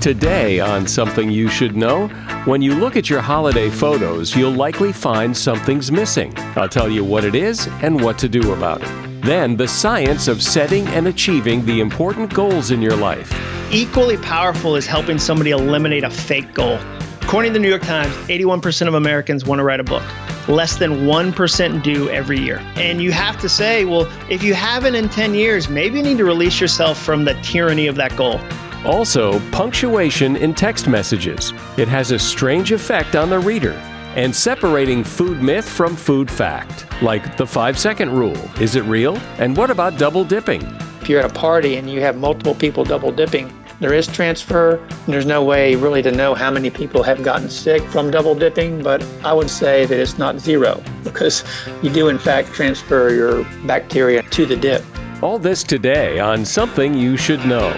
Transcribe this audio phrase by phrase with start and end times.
[0.00, 2.06] Today, on Something You Should Know,
[2.44, 6.32] when you look at your holiday photos, you'll likely find something's missing.
[6.54, 9.22] I'll tell you what it is and what to do about it.
[9.22, 13.32] Then, the science of setting and achieving the important goals in your life.
[13.72, 16.78] Equally powerful is helping somebody eliminate a fake goal.
[17.22, 20.04] According to the New York Times, 81% of Americans want to write a book.
[20.46, 22.58] Less than 1% do every year.
[22.76, 26.18] And you have to say, well, if you haven't in 10 years, maybe you need
[26.18, 28.40] to release yourself from the tyranny of that goal.
[28.84, 31.52] Also, punctuation in text messages.
[31.76, 33.72] It has a strange effect on the reader.
[34.14, 38.36] And separating food myth from food fact, like the five second rule.
[38.60, 39.16] Is it real?
[39.38, 40.62] And what about double dipping?
[41.00, 44.84] If you're at a party and you have multiple people double dipping, there is transfer.
[45.06, 48.82] There's no way really to know how many people have gotten sick from double dipping,
[48.82, 51.44] but I would say that it's not zero because
[51.82, 54.84] you do, in fact, transfer your bacteria to the dip.
[55.22, 57.70] All this today on Something You Should Know.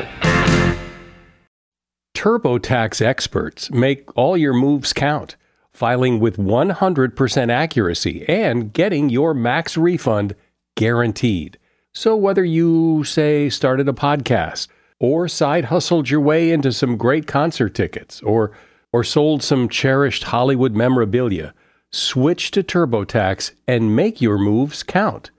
[2.21, 5.37] TurboTax experts make all your moves count,
[5.73, 10.35] filing with 100% accuracy and getting your max refund
[10.75, 11.57] guaranteed.
[11.95, 14.69] So, whether you, say, started a podcast,
[14.99, 18.53] or side hustled your way into some great concert tickets, or,
[18.93, 21.55] or sold some cherished Hollywood memorabilia,
[21.91, 25.31] switch to TurboTax and make your moves count.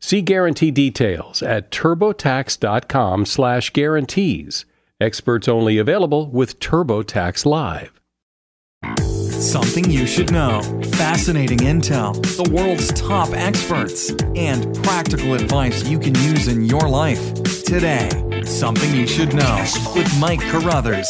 [0.00, 4.66] See guarantee details at turbotax.com/guarantees.
[5.02, 7.98] Experts only available with TurboTax Live.
[8.98, 10.60] Something you should know.
[10.92, 17.32] Fascinating intel, the world's top experts, and practical advice you can use in your life.
[17.64, 18.10] Today,
[18.44, 19.64] Something You Should Know
[19.96, 21.08] with Mike Carruthers.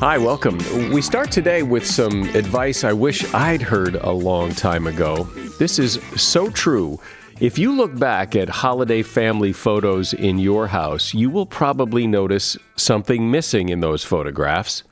[0.00, 0.58] Hi, welcome.
[0.92, 5.28] We start today with some advice I wish I'd heard a long time ago.
[5.60, 6.98] This is so true.
[7.42, 12.56] If you look back at holiday family photos in your house, you will probably notice
[12.76, 14.84] something missing in those photographs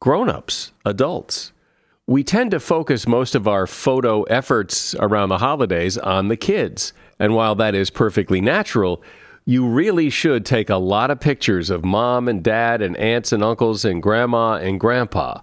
[0.00, 1.52] grown ups, adults.
[2.06, 6.94] We tend to focus most of our photo efforts around the holidays on the kids.
[7.18, 9.02] And while that is perfectly natural,
[9.44, 13.44] you really should take a lot of pictures of mom and dad and aunts and
[13.44, 15.42] uncles and grandma and grandpa.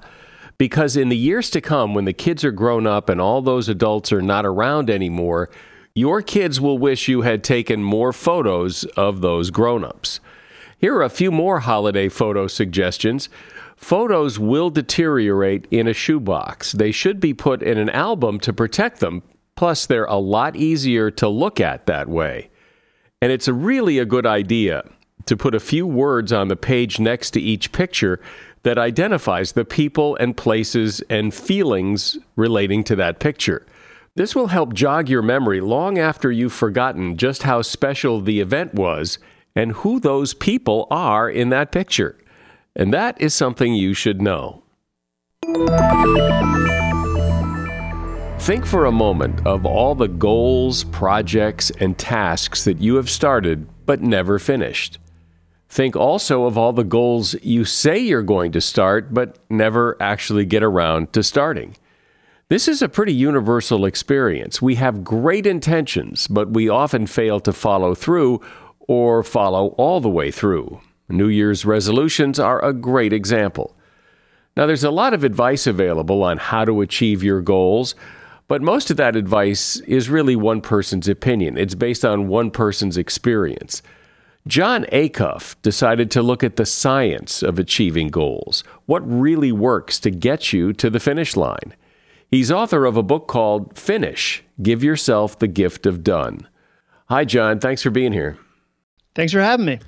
[0.57, 3.69] Because in the years to come, when the kids are grown up and all those
[3.69, 5.51] adults are not around anymore,
[5.95, 10.19] your kids will wish you had taken more photos of those grown ups.
[10.77, 13.29] Here are a few more holiday photo suggestions.
[13.77, 16.73] Photos will deteriorate in a shoebox.
[16.73, 19.23] They should be put in an album to protect them,
[19.55, 22.49] plus, they're a lot easier to look at that way.
[23.21, 24.83] And it's really a good idea
[25.27, 28.19] to put a few words on the page next to each picture
[28.63, 33.65] that identifies the people and places and feelings relating to that picture.
[34.17, 38.73] This will help jog your memory long after you've forgotten just how special the event
[38.73, 39.19] was
[39.57, 42.17] and who those people are in that picture.
[42.77, 44.63] And that is something you should know.
[48.39, 53.67] Think for a moment of all the goals, projects, and tasks that you have started
[53.85, 54.97] but never finished.
[55.67, 60.45] Think also of all the goals you say you're going to start but never actually
[60.45, 61.75] get around to starting.
[62.47, 64.61] This is a pretty universal experience.
[64.61, 68.39] We have great intentions, but we often fail to follow through
[68.81, 70.79] or follow all the way through.
[71.09, 73.75] New Year's resolutions are a great example.
[74.55, 77.95] Now, there's a lot of advice available on how to achieve your goals,
[78.47, 81.57] but most of that advice is really one person's opinion.
[81.57, 83.81] It's based on one person's experience.
[84.45, 90.11] Jon Acuff decided to look at the science of achieving goals, what really works to
[90.11, 91.73] get you to the finish line.
[92.29, 96.47] He's author of a book called Finish Give Yourself the Gift of Done.
[97.07, 97.59] Hi, Jon.
[97.59, 98.37] Thanks for being here.
[99.13, 99.79] Thanks for having me.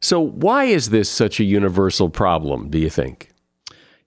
[0.00, 3.30] So, why is this such a universal problem, do you think?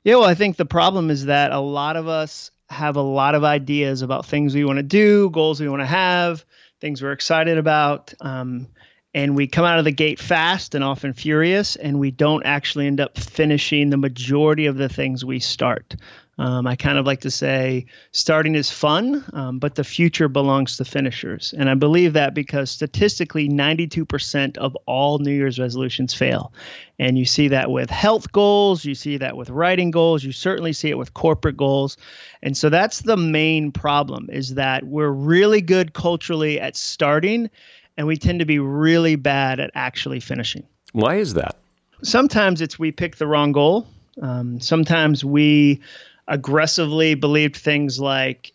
[0.04, 3.36] Yeah, well, I think the problem is that a lot of us have a lot
[3.36, 6.44] of ideas about things we want to do, goals we want to have,
[6.82, 8.14] things we're excited about.
[8.22, 8.68] Um,
[9.14, 12.88] and we come out of the gate fast and often furious, and we don't actually
[12.88, 15.96] end up finishing the majority of the things we start.
[16.39, 20.77] Um, I kind of like to say starting is fun, um, but the future belongs
[20.77, 21.53] to finishers.
[21.56, 26.51] And I believe that because statistically, 92% of all New Year's resolutions fail.
[26.97, 30.74] And you see that with health goals, you see that with writing goals, you certainly
[30.74, 31.97] see it with corporate goals.
[32.41, 37.50] And so that's the main problem is that we're really good culturally at starting,
[37.95, 40.63] and we tend to be really bad at actually finishing.
[40.94, 41.57] Why is that?
[42.01, 43.88] Sometimes it's we pick the wrong goal.
[44.21, 45.80] Um, sometimes we
[46.28, 48.54] aggressively believed things like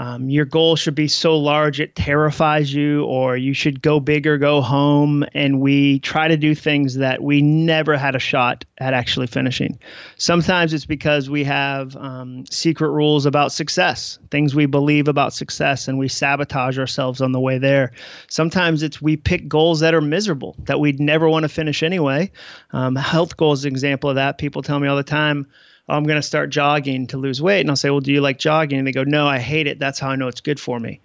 [0.00, 4.26] um, your goal should be so large it terrifies you, or you should go big
[4.26, 5.26] or go home.
[5.34, 9.78] And we try to do things that we never had a shot at actually finishing.
[10.16, 15.86] Sometimes it's because we have um, secret rules about success, things we believe about success,
[15.86, 17.92] and we sabotage ourselves on the way there.
[18.28, 22.32] Sometimes it's we pick goals that are miserable, that we'd never want to finish anyway.
[22.70, 24.38] Um, health goals is an example of that.
[24.38, 25.46] People tell me all the time,
[25.90, 27.60] I'm going to start jogging to lose weight.
[27.60, 28.78] And I'll say, well, do you like jogging?
[28.78, 29.78] And they go, no, I hate it.
[29.78, 31.00] That's how I know it's good for me.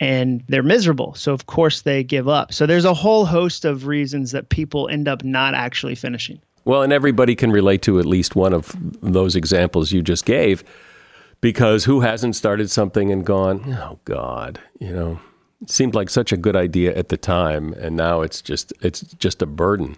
[0.00, 1.14] And they're miserable.
[1.14, 2.52] So, of course, they give up.
[2.52, 6.40] So, there's a whole host of reasons that people end up not actually finishing.
[6.64, 10.64] Well, and everybody can relate to at least one of those examples you just gave
[11.40, 15.20] because who hasn't started something and gone, oh, God, you know,
[15.66, 17.74] seemed like such a good idea at the time.
[17.74, 19.96] And now it's just, it's just a burden.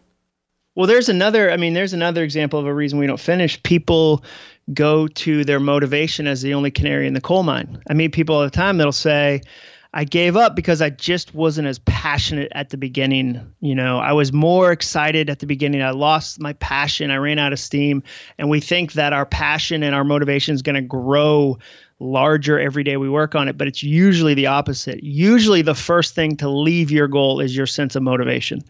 [0.76, 3.60] Well, there's another, I mean, there's another example of a reason we don't finish.
[3.62, 4.22] People
[4.74, 7.82] go to their motivation as the only canary in the coal mine.
[7.88, 9.40] I meet people all the time that'll say,
[9.94, 13.40] I gave up because I just wasn't as passionate at the beginning.
[13.60, 15.80] You know, I was more excited at the beginning.
[15.80, 17.10] I lost my passion.
[17.10, 18.02] I ran out of steam.
[18.38, 21.56] And we think that our passion and our motivation is going to grow
[21.98, 25.02] larger every day we work on it, but it's usually the opposite.
[25.02, 28.62] Usually, the first thing to leave your goal is your sense of motivation.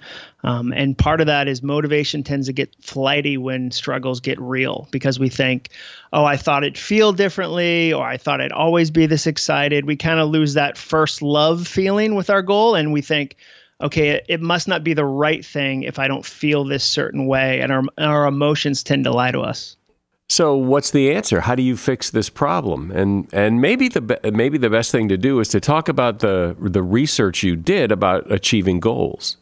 [0.44, 4.86] Um, and part of that is motivation tends to get flighty when struggles get real
[4.92, 5.70] because we think,
[6.12, 9.86] oh, I thought it'd feel differently, or I thought I'd always be this excited.
[9.86, 13.36] We kind of lose that first love feeling with our goal, and we think,
[13.80, 17.60] okay, it, must not be the right thing if I don't feel this certain way.
[17.60, 19.75] And our, our emotions tend to lie to us.
[20.28, 21.40] So what's the answer?
[21.40, 22.90] How do you fix this problem?
[22.90, 26.56] And and maybe the maybe the best thing to do is to talk about the
[26.58, 29.36] the research you did about achieving goals.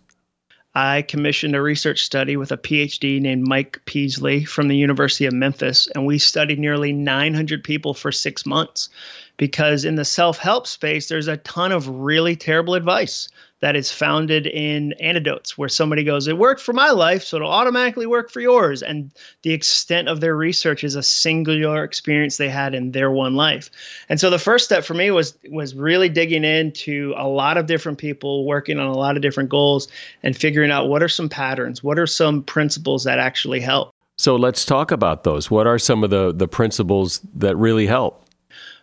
[0.76, 5.32] I commissioned a research study with a PhD named Mike Peasley from the University of
[5.32, 8.88] Memphis, and we studied nearly 900 people for six months.
[9.37, 13.28] Because in the self help space, there's a ton of really terrible advice
[13.60, 17.50] that is founded in anecdotes where somebody goes, It worked for my life, so it'll
[17.50, 18.82] automatically work for yours.
[18.82, 19.10] And
[19.42, 23.70] the extent of their research is a singular experience they had in their one life.
[24.08, 27.66] And so the first step for me was was really digging into a lot of
[27.66, 29.88] different people working on a lot of different goals
[30.22, 33.90] and figuring out what are some patterns, what are some principles that actually help.
[34.16, 35.50] So let's talk about those.
[35.50, 38.24] What are some of the the principles that really help?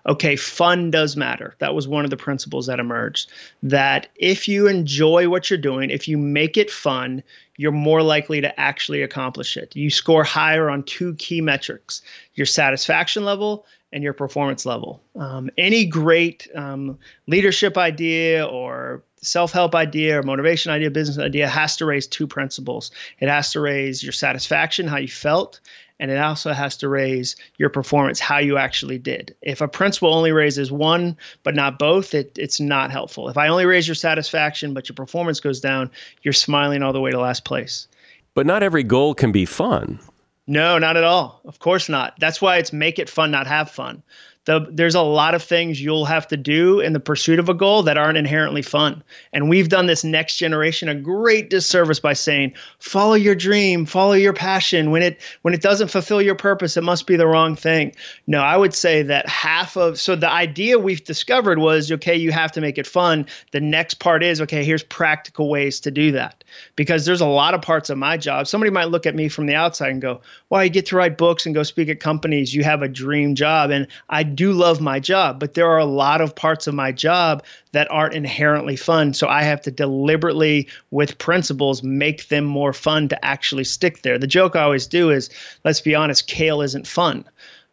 [0.06, 1.56] Okay, fun does matter.
[1.60, 3.30] That was one of the principles that emerged.
[3.64, 7.24] That if you enjoy what you're doing, if you make it fun,
[7.58, 9.76] you're more likely to actually accomplish it.
[9.76, 12.02] You score higher on two key metrics
[12.34, 15.04] your satisfaction level and your performance level.
[15.16, 16.98] Um, any great um,
[17.28, 22.28] leadership idea or self help idea or motivation idea, business idea has to raise two
[22.28, 22.92] principles.
[23.20, 25.60] It has to raise your satisfaction, how you felt,
[26.02, 29.36] and it also has to raise your performance, how you actually did.
[29.44, 33.30] If a principle only raises one but not both, it, it's not helpful.
[33.30, 35.92] If I only raise your satisfaction but your performance goes down,
[36.24, 37.88] you're smiling all the way to last place.
[38.34, 40.00] But not every goal can be fun.
[40.48, 41.40] No, not at all.
[41.46, 42.20] Of course not.
[42.20, 44.02] That's why it's make it fun, not have fun
[44.46, 47.54] the, there's a lot of things you'll have to do in the pursuit of a
[47.54, 49.04] goal that aren't inherently fun.
[49.32, 54.14] And we've done this next generation a great disservice by saying, follow your dream, follow
[54.14, 54.90] your passion.
[54.90, 57.94] When it when it doesn't fulfill your purpose, it must be the wrong thing.
[58.26, 62.32] No, I would say that half of so the idea we've discovered was okay, you
[62.32, 63.28] have to make it fun.
[63.52, 66.44] The next part is okay, here's practical ways to do that.
[66.76, 68.48] Because there's a lot of parts of my job.
[68.48, 70.22] Somebody might look at me from the outside and go,
[70.52, 73.36] Well, you get to write books and go speak at companies, you have a dream
[73.36, 73.72] job.
[73.72, 76.92] And I do love my job, but there are a lot of parts of my
[76.92, 77.42] job
[77.72, 79.14] that aren't inherently fun.
[79.14, 84.20] So I have to deliberately, with principles, make them more fun to actually stick there.
[84.20, 85.30] The joke I always do is,
[85.64, 87.24] let's be honest, kale isn't fun.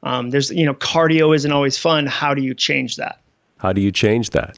[0.04, 2.06] Um, there's, you know, cardio isn't always fun.
[2.06, 3.20] How do you change that?
[3.56, 4.56] How do you change that?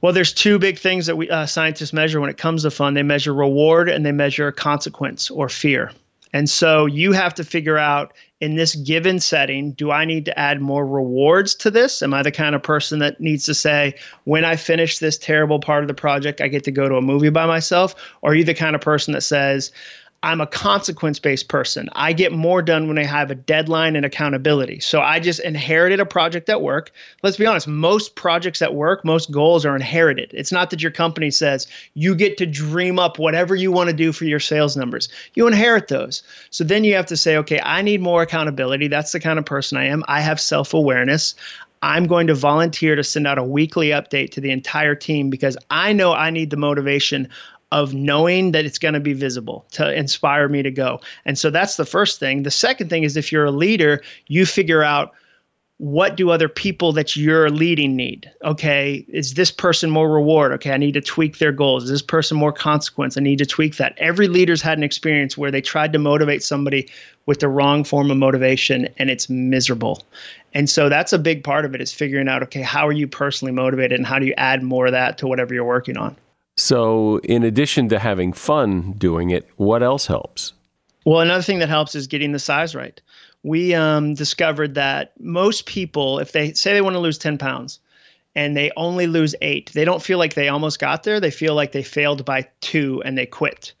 [0.00, 2.94] Well, there's two big things that we uh, scientists measure when it comes to fun.
[2.94, 5.90] They measure reward and they measure consequence or fear.
[6.32, 10.38] And so you have to figure out in this given setting, do I need to
[10.38, 12.02] add more rewards to this?
[12.02, 15.58] Am I the kind of person that needs to say, when I finish this terrible
[15.58, 17.94] part of the project, I get to go to a movie by myself?
[18.20, 19.72] Or are you the kind of person that says,
[20.22, 21.88] I'm a consequence based person.
[21.92, 24.80] I get more done when I have a deadline and accountability.
[24.80, 26.90] So I just inherited a project at work.
[27.22, 30.30] Let's be honest, most projects at work, most goals are inherited.
[30.34, 33.96] It's not that your company says you get to dream up whatever you want to
[33.96, 35.08] do for your sales numbers.
[35.34, 36.22] You inherit those.
[36.50, 38.88] So then you have to say, okay, I need more accountability.
[38.88, 40.02] That's the kind of person I am.
[40.08, 41.34] I have self awareness.
[41.82, 45.56] I'm going to volunteer to send out a weekly update to the entire team because
[45.70, 47.28] I know I need the motivation
[47.72, 51.00] of knowing that it's going to be visible to inspire me to go.
[51.24, 52.44] And so that's the first thing.
[52.44, 55.12] The second thing is if you're a leader, you figure out
[55.78, 58.30] what do other people that you're leading need?
[58.42, 60.52] Okay, is this person more reward?
[60.52, 61.84] Okay, I need to tweak their goals.
[61.84, 63.18] Is this person more consequence?
[63.18, 63.94] I need to tweak that.
[63.98, 66.88] Every leader's had an experience where they tried to motivate somebody
[67.26, 70.02] with the wrong form of motivation and it's miserable.
[70.54, 73.06] And so that's a big part of it is figuring out okay, how are you
[73.06, 76.16] personally motivated and how do you add more of that to whatever you're working on?
[76.56, 80.54] So, in addition to having fun doing it, what else helps?
[81.04, 83.00] Well, another thing that helps is getting the size right
[83.46, 87.78] we um, discovered that most people, if they say they want to lose 10 pounds
[88.34, 91.20] and they only lose eight, they don't feel like they almost got there.
[91.20, 93.72] They feel like they failed by two and they quit.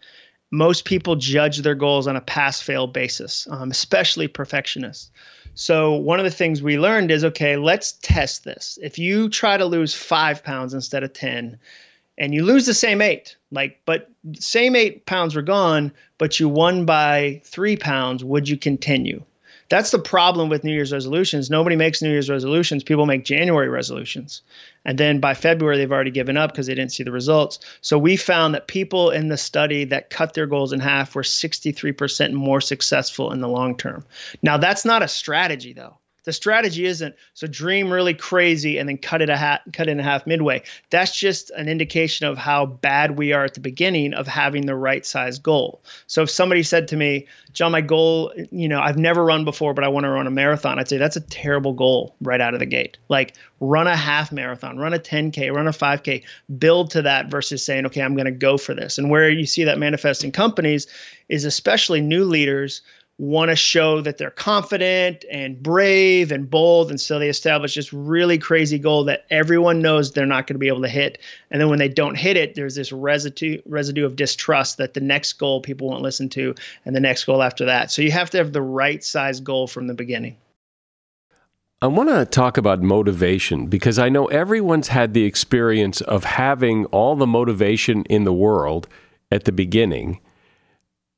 [0.52, 5.10] Most people judge their goals on a pass fail basis, um, especially perfectionists.
[5.54, 8.78] So, one of the things we learned is okay, let's test this.
[8.80, 11.58] If you try to lose five pounds instead of 10,
[12.18, 16.48] and you lose the same eight, like, but same eight pounds were gone, but you
[16.48, 19.22] won by three pounds, would you continue?
[19.68, 21.50] That's the problem with New Year's resolutions.
[21.50, 22.84] Nobody makes New Year's resolutions.
[22.84, 24.42] People make January resolutions.
[24.84, 27.58] And then by February, they've already given up because they didn't see the results.
[27.80, 31.22] So we found that people in the study that cut their goals in half were
[31.22, 34.04] 63% more successful in the long term.
[34.40, 35.98] Now, that's not a strategy, though.
[36.26, 39.92] The strategy isn't so dream really crazy and then cut it a hat, cut it
[39.92, 40.62] in half midway.
[40.90, 44.74] That's just an indication of how bad we are at the beginning of having the
[44.74, 45.82] right size goal.
[46.08, 49.72] So if somebody said to me, Jon, my goal, you know, I've never run before,
[49.72, 52.54] but I want to run a marathon, I'd say that's a terrible goal right out
[52.54, 52.98] of the gate.
[53.08, 56.24] Like run a half marathon, run a 10K, run a 5K,
[56.58, 58.98] build to that versus saying, okay, I'm going to go for this.
[58.98, 60.88] And where you see that manifest in companies
[61.28, 62.82] is especially new leaders
[63.18, 66.90] want to show that they're confident and brave and bold.
[66.90, 70.58] And so they establish this really crazy goal that everyone knows they're not going to
[70.58, 71.18] be able to hit.
[71.50, 75.00] And then when they don't hit it, there's this residue residue of distrust that the
[75.00, 76.54] next goal people won't listen to
[76.84, 77.90] and the next goal after that.
[77.90, 80.36] So you have to have the right size goal from the beginning.
[81.80, 86.86] I want to talk about motivation because I know everyone's had the experience of having
[86.86, 88.88] all the motivation in the world
[89.30, 90.20] at the beginning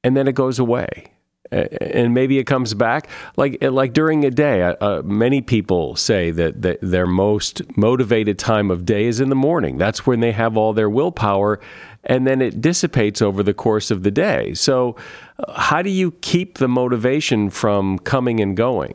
[0.02, 1.12] and then it goes away
[1.50, 3.09] and maybe it comes back.
[3.37, 8.38] Like like during a day uh, uh, many people say that, that their most motivated
[8.38, 9.78] time of day is in the morning.
[9.78, 11.61] That's when they have all their willpower
[12.05, 14.55] and then it dissipates over the course of the day.
[14.55, 14.97] So
[15.38, 18.95] uh, how do you keep the motivation from coming and going?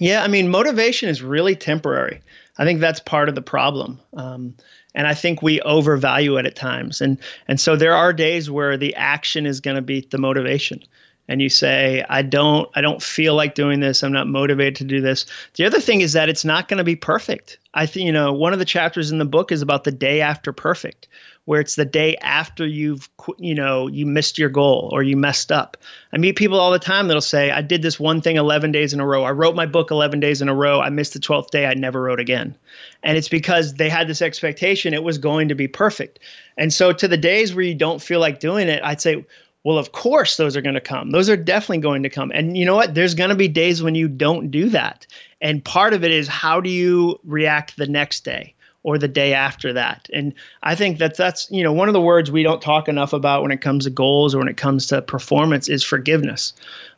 [0.00, 2.20] Yeah i mean motivation is really temporary.
[2.58, 4.00] I think that's part of the problem.
[4.14, 4.54] Um,
[4.94, 7.00] and I think we overvalue it at times.
[7.00, 10.82] And and so there are days where the action is going to beat the motivation
[11.28, 14.02] and you say i don't i don't feel like doing this.
[14.02, 15.26] I'm not motivated to do this.
[15.54, 17.58] The other thing is that it's not going to be perfect.
[17.74, 20.20] I think you know one of the chapters in the book is about the day
[20.20, 21.08] after perfect
[21.46, 25.52] where it's the day after you've you know you missed your goal or you messed
[25.52, 25.76] up.
[26.12, 28.92] I meet people all the time that'll say i did this one thing 11 days
[28.92, 29.24] in a row.
[29.24, 30.80] I wrote my book 11 days in a row.
[30.80, 31.66] I missed the 12th day.
[31.66, 32.56] I never wrote again.
[33.02, 36.18] And it's because they had this expectation it was going to be perfect.
[36.56, 39.24] And so to the days where you don't feel like doing it i'd say
[39.64, 41.10] well, of course, those are going to come.
[41.10, 42.30] Those are definitely going to come.
[42.32, 42.94] And you know what?
[42.94, 45.06] There's going to be days when you don't do that.
[45.40, 48.54] And part of it is how do you react the next day?
[48.84, 50.08] or the day after that.
[50.12, 53.14] And I think that that's, you know, one of the words we don't talk enough
[53.14, 56.52] about when it comes to goals or when it comes to performance is forgiveness.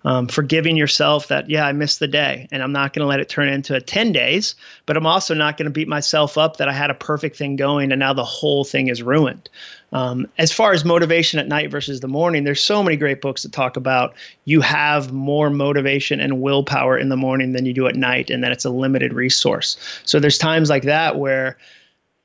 [0.05, 3.21] Um, forgiving yourself that, yeah, I missed the day and I'm not going to let
[3.21, 6.57] it turn into a 10 days, but I'm also not going to beat myself up
[6.57, 9.49] that I had a perfect thing going and now the whole thing is ruined.
[9.93, 13.43] Um, as far as motivation at night versus the morning, there's so many great books
[13.45, 14.15] that talk about
[14.45, 18.43] you have more motivation and willpower in the morning than you do at night, and
[18.43, 19.77] that it's a limited resource.
[20.05, 21.57] So there's times like that where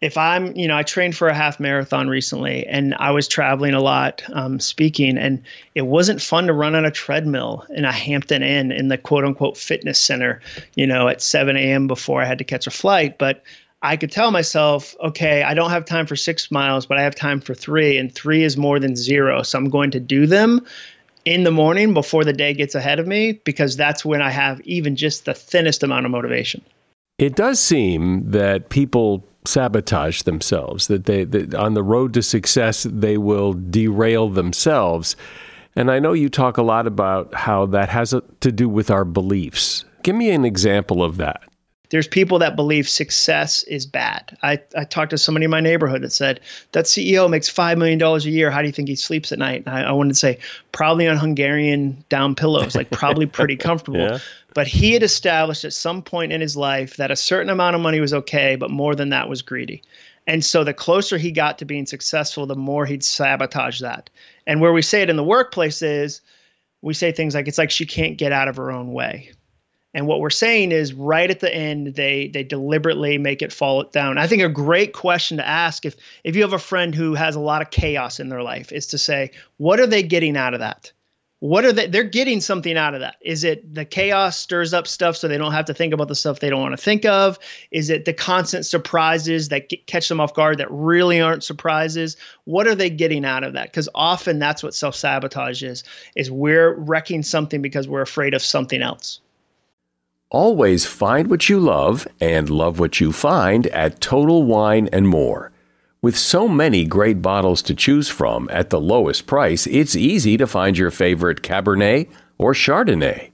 [0.01, 3.75] if I'm, you know, I trained for a half marathon recently and I was traveling
[3.75, 5.43] a lot um, speaking, and
[5.75, 9.23] it wasn't fun to run on a treadmill in a Hampton Inn in the quote
[9.23, 10.41] unquote fitness center,
[10.75, 11.87] you know, at 7 a.m.
[11.87, 13.19] before I had to catch a flight.
[13.19, 13.43] But
[13.83, 17.15] I could tell myself, okay, I don't have time for six miles, but I have
[17.15, 19.41] time for three, and three is more than zero.
[19.41, 20.65] So I'm going to do them
[21.25, 24.61] in the morning before the day gets ahead of me because that's when I have
[24.61, 26.61] even just the thinnest amount of motivation.
[27.17, 32.83] It does seem that people sabotage themselves, that they that on the road to success
[32.83, 35.15] they will derail themselves.
[35.75, 39.05] And I know you talk a lot about how that has to do with our
[39.05, 39.85] beliefs.
[40.03, 41.43] Give me an example of that.
[41.91, 44.37] There's people that believe success is bad.
[44.41, 46.39] I, I talked to somebody in my neighborhood that said,
[46.71, 48.49] That CEO makes $5 million a year.
[48.49, 49.63] How do you think he sleeps at night?
[49.65, 50.39] And I, I wanted to say,
[50.71, 53.99] Probably on Hungarian down pillows, like probably pretty comfortable.
[53.99, 54.19] yeah.
[54.53, 57.81] But he had established at some point in his life that a certain amount of
[57.81, 59.81] money was okay, but more than that was greedy.
[60.27, 64.09] And so the closer he got to being successful, the more he'd sabotage that.
[64.47, 66.21] And where we say it in the workplace is
[66.81, 69.31] we say things like, it's like she can't get out of her own way.
[69.93, 73.83] And what we're saying is right at the end, they they deliberately make it fall
[73.83, 74.17] down.
[74.17, 77.35] I think a great question to ask if if you have a friend who has
[77.35, 80.53] a lot of chaos in their life is to say, what are they getting out
[80.53, 80.91] of that?
[81.41, 83.15] what are they they're getting something out of that.
[83.19, 86.15] Is it the chaos stirs up stuff so they don't have to think about the
[86.15, 87.39] stuff they don't want to think of?
[87.71, 92.15] Is it the constant surprises that get, catch them off guard that really aren't surprises?
[92.43, 93.71] What are they getting out of that?
[93.71, 95.83] Because often that's what self-sabotage is
[96.15, 99.19] is we're wrecking something because we're afraid of something else
[100.31, 105.51] always find what you love and love what you find at total wine and more
[106.01, 110.47] with so many great bottles to choose from at the lowest price, it's easy to
[110.47, 112.09] find your favorite Cabernet
[112.39, 113.29] or Chardonnay.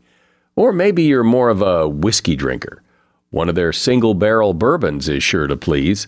[0.56, 2.84] Or maybe you're more of a whiskey drinker.
[3.30, 6.08] One of their single barrel bourbons is sure to please.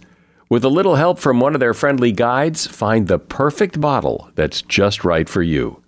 [0.50, 4.62] With a little help from one of their friendly guides, find the perfect bottle that's
[4.62, 5.81] just right for you.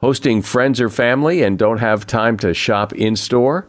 [0.00, 3.68] Hosting friends or family and don't have time to shop in store?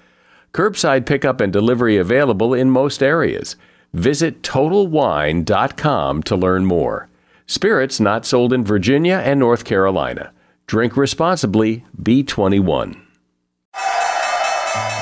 [0.53, 3.55] Curbside pickup and delivery available in most areas.
[3.93, 7.07] Visit TotalWine.com to learn more.
[7.45, 10.31] Spirits not sold in Virginia and North Carolina.
[10.67, 12.99] Drink responsibly, B21.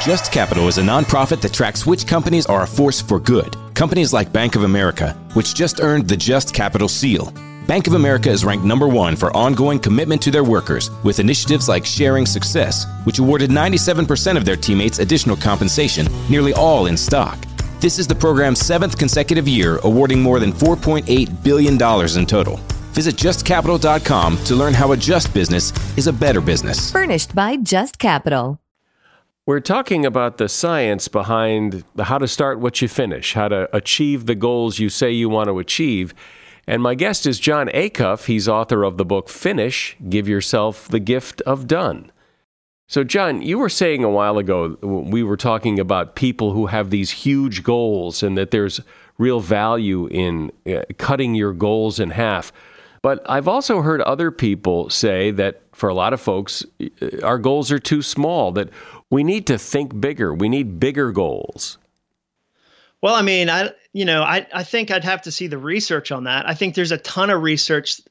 [0.03, 3.55] Just Capital is a nonprofit that tracks which companies are a force for good.
[3.73, 7.33] Companies like Bank of America, which just earned the Just Capital seal.
[7.69, 11.69] Bank of America is ranked number one for ongoing commitment to their workers with initiatives
[11.69, 17.37] like Sharing Success, which awarded 97% of their teammates additional compensation, nearly all in stock.
[17.79, 22.57] This is the program's seventh consecutive year, awarding more than $4.8 billion in total.
[22.93, 26.91] Visit justcapital.com to learn how a just business is a better business.
[26.91, 28.59] Furnished by Just Capital.
[29.45, 34.25] We're talking about the science behind how to start what you finish, how to achieve
[34.25, 36.15] the goals you say you want to achieve.
[36.69, 38.27] And my guest is Jon Acuff.
[38.27, 42.11] He's author of the book Finish Give Yourself the Gift of Done.
[42.87, 46.91] So, Jon, you were saying a while ago, we were talking about people who have
[46.91, 48.81] these huge goals and that there's
[49.17, 52.53] real value in uh, cutting your goals in half.
[53.01, 57.39] But I've also heard other people say that for a lot of folks, uh, our
[57.39, 58.69] goals are too small, that
[59.09, 60.35] we need to think bigger.
[60.35, 61.79] We need bigger goals.
[63.01, 66.11] Well, I mean, I you know, I I think I'd have to see the research
[66.11, 66.47] on that.
[66.47, 68.01] I think there's a ton of research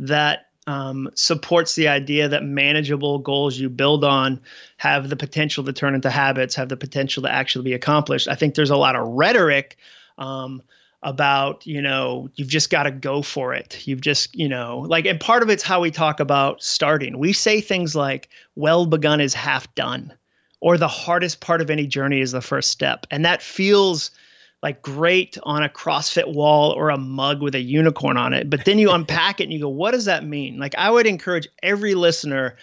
[0.00, 4.40] that um, supports the idea that manageable goals you build on
[4.76, 8.28] have the potential to turn into habits, have the potential to actually be accomplished.
[8.28, 9.78] I think there's a lot of rhetoric
[10.18, 10.62] um,
[11.02, 13.86] about, you know, you've just got to go for it.
[13.86, 17.18] You've just, you know, like, and part of it's how we talk about starting.
[17.18, 20.12] We say things like, well begun is half done,
[20.60, 23.06] or the hardest part of any journey is the first step.
[23.10, 24.10] And that feels,
[24.62, 28.50] like great on a CrossFit wall or a mug with a unicorn on it.
[28.50, 30.58] But then you unpack it and you go, what does that mean?
[30.58, 32.56] Like I would encourage every listener,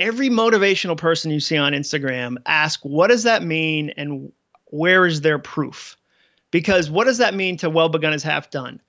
[0.00, 4.32] every motivational person you see on Instagram, ask what does that mean and
[4.66, 5.96] where is their proof?
[6.50, 8.80] Because what does that mean to well begun is half done?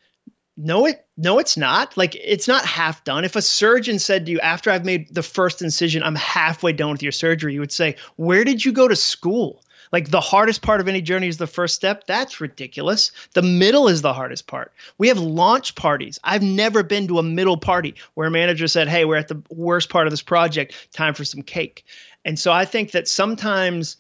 [0.58, 1.96] No, it no, it's not.
[1.96, 3.24] Like it's not half done.
[3.24, 6.92] If a surgeon said to you after I've made the first incision, I'm halfway done
[6.92, 9.64] with your surgery, you would say, Where did you go to school?
[9.92, 12.06] Like the hardest part of any journey is the first step.
[12.06, 13.12] That's ridiculous.
[13.34, 14.72] The middle is the hardest part.
[14.98, 16.20] We have launch parties.
[16.24, 19.42] I've never been to a middle party where a manager said, Hey, we're at the
[19.50, 20.76] worst part of this project.
[20.94, 21.86] Time for some cake.
[22.26, 23.98] And so I think that sometimes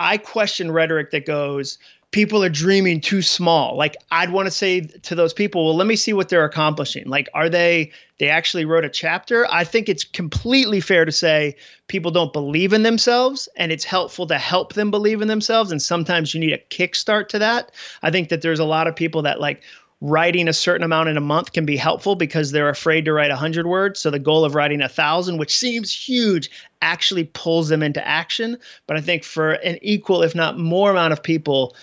[0.00, 1.78] I question rhetoric that goes,
[2.10, 3.76] people are dreaming too small.
[3.76, 7.06] Like I'd want to say to those people, well, let me see what they're accomplishing.
[7.06, 9.46] Like, are they they actually wrote a chapter?
[9.50, 11.54] I think it's completely fair to say
[11.86, 15.70] people don't believe in themselves, and it's helpful to help them believe in themselves.
[15.70, 17.72] And sometimes you need a kickstart to that.
[18.02, 19.62] I think that there's a lot of people that like
[20.00, 23.30] writing a certain amount in a month can be helpful because they're afraid to write
[23.30, 26.48] 100 words so the goal of writing a thousand which seems huge
[26.82, 31.12] actually pulls them into action but i think for an equal if not more amount
[31.12, 31.74] of people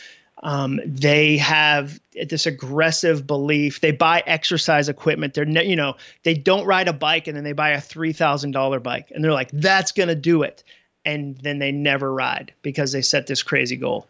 [0.45, 3.81] um, they have this aggressive belief.
[3.81, 5.33] They buy exercise equipment.
[5.33, 8.13] They're, ne- you know, they don't ride a bike and then they buy a three
[8.13, 10.63] thousand dollar bike and they're like, that's gonna do it,
[11.03, 14.07] and then they never ride because they set this crazy goal.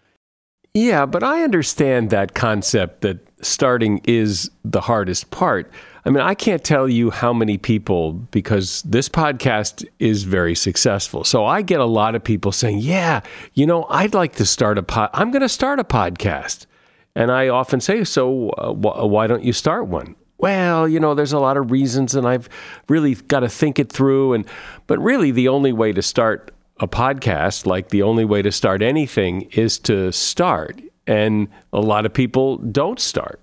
[0.73, 5.71] Yeah, but I understand that concept that starting is the hardest part.
[6.05, 11.23] I mean, I can't tell you how many people, because this podcast is very successful.
[11.23, 13.21] So I get a lot of people saying, Yeah,
[13.53, 15.09] you know, I'd like to start a pod.
[15.13, 16.67] I'm going to start a podcast.
[17.15, 20.15] And I often say, So uh, wh- why don't you start one?
[20.37, 22.49] Well, you know, there's a lot of reasons, and I've
[22.89, 24.33] really got to think it through.
[24.33, 24.45] And
[24.85, 28.81] but really, the only way to start a podcast, like the only way to start
[28.81, 30.79] anything, is to start.
[31.07, 33.39] And a lot of people don't start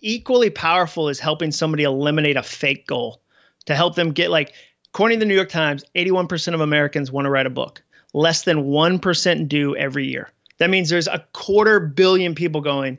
[0.00, 3.20] equally powerful is helping somebody eliminate a fake goal
[3.66, 4.54] to help them get like
[4.92, 7.82] according to the New York Times, 81% of Americans want to write a book.
[8.14, 10.30] Less than 1% do every year.
[10.58, 12.98] That means there's a quarter billion people going,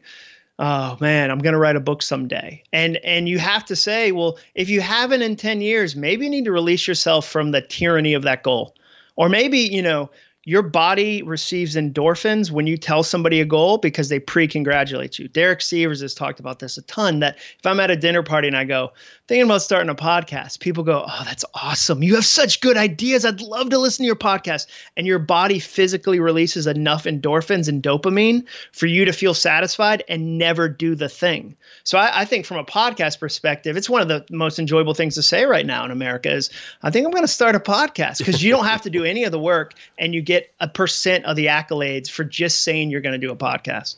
[0.60, 4.12] "Oh man, I'm going to write a book someday." And and you have to say,
[4.12, 7.62] well, if you haven't in 10 years, maybe you need to release yourself from the
[7.62, 8.76] tyranny of that goal.
[9.18, 10.10] Or maybe, you know,
[10.50, 15.28] your body receives endorphins when you tell somebody a goal because they pre-congratulate you.
[15.28, 17.20] Derek Sivers has talked about this a ton.
[17.20, 18.92] That if I'm at a dinner party and I go
[19.30, 22.02] thinking about starting a podcast, people go, "Oh, that's awesome!
[22.02, 23.24] You have such good ideas.
[23.24, 24.66] I'd love to listen to your podcast."
[24.98, 30.40] And your body physically releases enough endorphins and dopamine for you to feel satisfied and
[30.40, 31.56] never do the thing.
[31.84, 35.14] So I, I think from a podcast perspective, it's one of the most enjoyable things
[35.16, 36.50] to say right now in America is
[36.82, 39.26] I think I'm going to start a podcast because you don't have to do any
[39.26, 43.02] of the work and you get a percent of the accolades for just saying you're
[43.02, 43.98] going to do a podcast.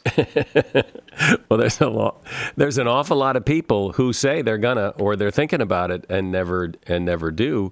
[1.49, 2.21] well, there's a lot.
[2.57, 6.05] There's an awful lot of people who say they're gonna or they're thinking about it
[6.09, 7.71] and never and never do.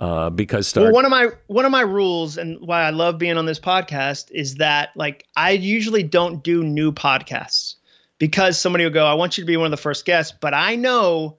[0.00, 3.18] Uh, because start- well, one of my one of my rules and why I love
[3.18, 7.74] being on this podcast is that like I usually don't do new podcasts
[8.18, 10.54] because somebody will go, I want you to be one of the first guests, but
[10.54, 11.38] I know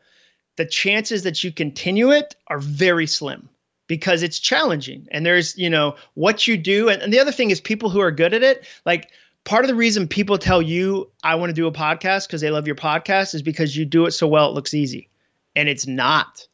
[0.58, 3.48] the chances that you continue it are very slim
[3.88, 7.50] because it's challenging and there's you know what you do and, and the other thing
[7.50, 9.10] is people who are good at it like
[9.46, 12.52] part of the reason people tell you i want to do a podcast because they
[12.52, 15.10] love your podcast is because you do it so well it looks easy
[15.60, 16.48] and it's not.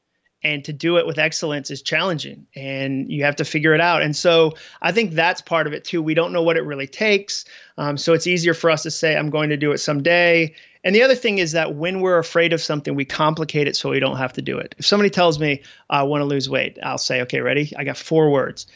[0.43, 4.01] And to do it with excellence is challenging and you have to figure it out.
[4.01, 6.01] And so i think that's part of it too.
[6.01, 7.45] We don't know what it really takes
[7.77, 10.55] um, so it's easier for us to say i'm going to do it someday.
[10.83, 13.89] And the other thing is that when we're afraid of something we complicate it so
[13.89, 14.75] we don't have to do it.
[14.77, 17.73] If somebody tells me i want to lose weight i'll say okay ready?
[17.77, 18.67] I got four words.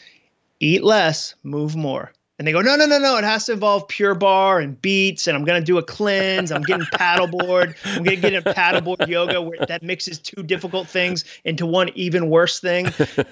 [0.60, 3.18] Eat less move more and they go, no, no, no, no.
[3.18, 6.50] It has to involve Pure Barre and beats, and I'm gonna do a cleanse.
[6.50, 7.76] I'm getting paddleboard.
[7.84, 12.30] I'm gonna get a paddleboard yoga where that mixes two difficult things into one even
[12.30, 12.86] worse thing.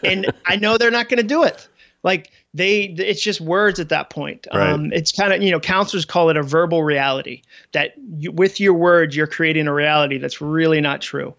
[0.05, 1.67] And I know they're not gonna do it.
[2.03, 4.47] Like they, it's just words at that point.
[4.53, 4.69] Right.
[4.69, 7.41] Um, it's kind of you know, counselors call it a verbal reality.
[7.73, 11.35] That you, with your words, you're creating a reality that's really not true.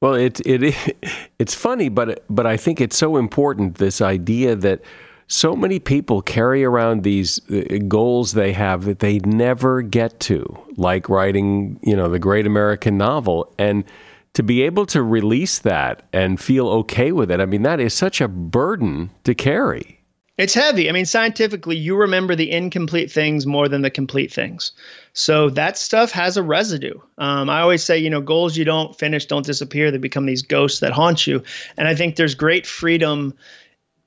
[0.00, 0.96] Well, it it
[1.40, 3.78] it's funny, but but I think it's so important.
[3.78, 4.82] This idea that
[5.28, 10.58] so many people carry around these uh, goals they have that they never get to,
[10.76, 13.52] like writing, you know, the great American novel.
[13.58, 13.84] And
[14.32, 17.92] to be able to release that and feel okay with it, I mean, that is
[17.92, 20.00] such a burden to carry.
[20.38, 20.88] It's heavy.
[20.88, 24.70] I mean, scientifically, you remember the incomplete things more than the complete things.
[25.12, 26.94] So that stuff has a residue.
[27.18, 29.90] Um, I always say, you know, goals you don't finish don't disappear.
[29.90, 31.42] They become these ghosts that haunt you.
[31.76, 33.34] And I think there's great freedom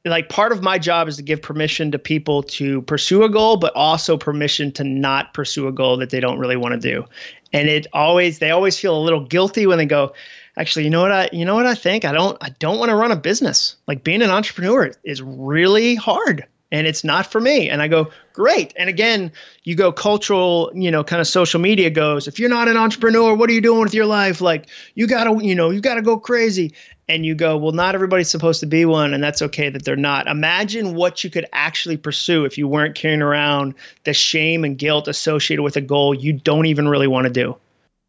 [0.05, 3.57] like part of my job is to give permission to people to pursue a goal
[3.57, 7.05] but also permission to not pursue a goal that they don't really want to do.
[7.53, 10.13] And it always they always feel a little guilty when they go
[10.57, 12.05] actually you know what i you know what i think?
[12.05, 13.75] I don't i don't want to run a business.
[13.87, 17.69] Like being an entrepreneur is really hard and it's not for me.
[17.69, 18.73] And i go great.
[18.77, 19.31] And again
[19.65, 23.35] you go cultural you know kind of social media goes if you're not an entrepreneur
[23.35, 24.41] what are you doing with your life?
[24.41, 26.73] Like you gotta you know you gotta go crazy
[27.11, 29.97] and you go, well, not everybody's supposed to be one, and that's okay that they're
[29.97, 30.27] not.
[30.27, 35.09] Imagine what you could actually pursue if you weren't carrying around the shame and guilt
[35.09, 37.57] associated with a goal you don't even really want to do.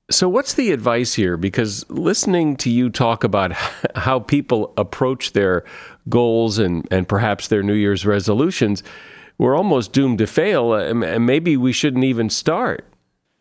[0.08, 1.36] So, what's the advice here?
[1.36, 3.52] Because listening to you talk about
[3.96, 5.64] how people approach their
[6.08, 8.84] goals and, and perhaps their New Year's resolutions,
[9.38, 12.86] we're almost doomed to fail, and maybe we shouldn't even start.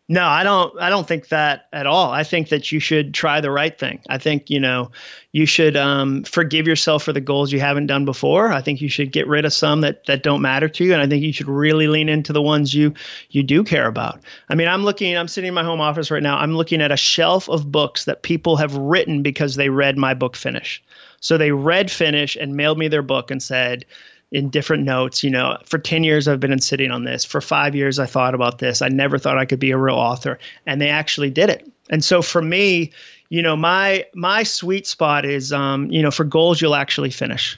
[0.08, 2.10] No, I don't I don't think that at all.
[2.10, 4.02] I think that you should try the right thing.
[4.10, 4.90] I think, you know,
[5.30, 8.52] you should um, forgive yourself for the goals you haven't done before.
[8.52, 11.00] I think you should get rid of some that that don't matter to you and
[11.00, 12.92] I think you should really lean into the ones you
[13.30, 14.20] you do care about.
[14.50, 16.36] I mean, I'm looking I'm sitting in my home office right now.
[16.36, 20.14] I'm looking at a shelf of books that people have written because they read my
[20.14, 20.82] book finish.
[21.20, 23.84] So they read finish and mailed me their book and said,
[24.32, 25.22] in different notes.
[25.22, 27.24] You know, for 10 years, I've been sitting on this.
[27.24, 28.82] For five years, I thought about this.
[28.82, 30.38] I never thought I could be a real author.
[30.66, 31.70] And they actually did it.
[31.90, 32.90] And so for me,
[33.28, 37.56] you know, my my sweet spot is, um, you know, for goals you'll actually finish.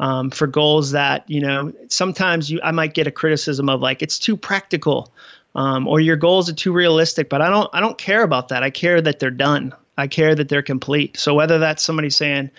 [0.00, 4.02] Um, for goals that you know, sometimes you I might get a criticism of like
[4.02, 5.12] it's too practical,
[5.54, 7.28] um, or your goals are too realistic.
[7.28, 8.62] But I don't I don't care about that.
[8.62, 9.72] I care that they're done.
[9.96, 11.16] I care that they're complete.
[11.16, 12.50] So whether that's somebody saying,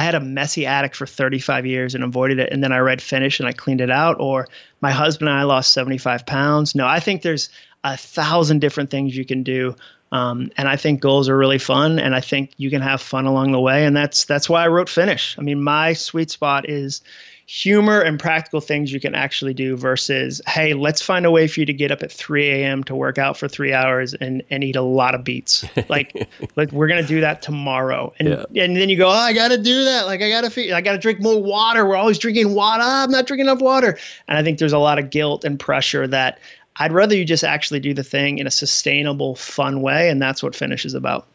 [0.00, 2.50] I had a messy attic for 35 years and avoided it.
[2.50, 4.18] And then I read Finish and I cleaned it out.
[4.18, 4.48] Or
[4.80, 6.74] my husband and I lost 75 pounds.
[6.74, 7.50] No, I think there's
[7.84, 9.76] a thousand different things you can do.
[10.10, 13.26] Um, and I think goals are really fun, and I think you can have fun
[13.26, 15.36] along the way, and that's that's why I wrote Finish.
[15.38, 17.02] I mean, my sweet spot is
[17.50, 21.58] humor and practical things you can actually do versus hey let's find a way for
[21.58, 24.62] you to get up at 3 a.m to work out for three hours and, and
[24.62, 25.64] eat a lot of beets.
[25.88, 28.12] Like like we're gonna do that tomorrow.
[28.20, 28.62] And yeah.
[28.62, 30.06] and then you go oh i gotta do that.
[30.06, 31.84] Like i gotta feed, i gotta drink more water.
[31.84, 33.98] We're always drinking water oh, ah, i'm not drinking enough water.
[34.28, 36.38] And i think there's a lot of guilt and pressure that
[36.76, 40.40] i'd rather you just actually do the thing in a sustainable fun way and that's
[40.40, 41.26] what finish is about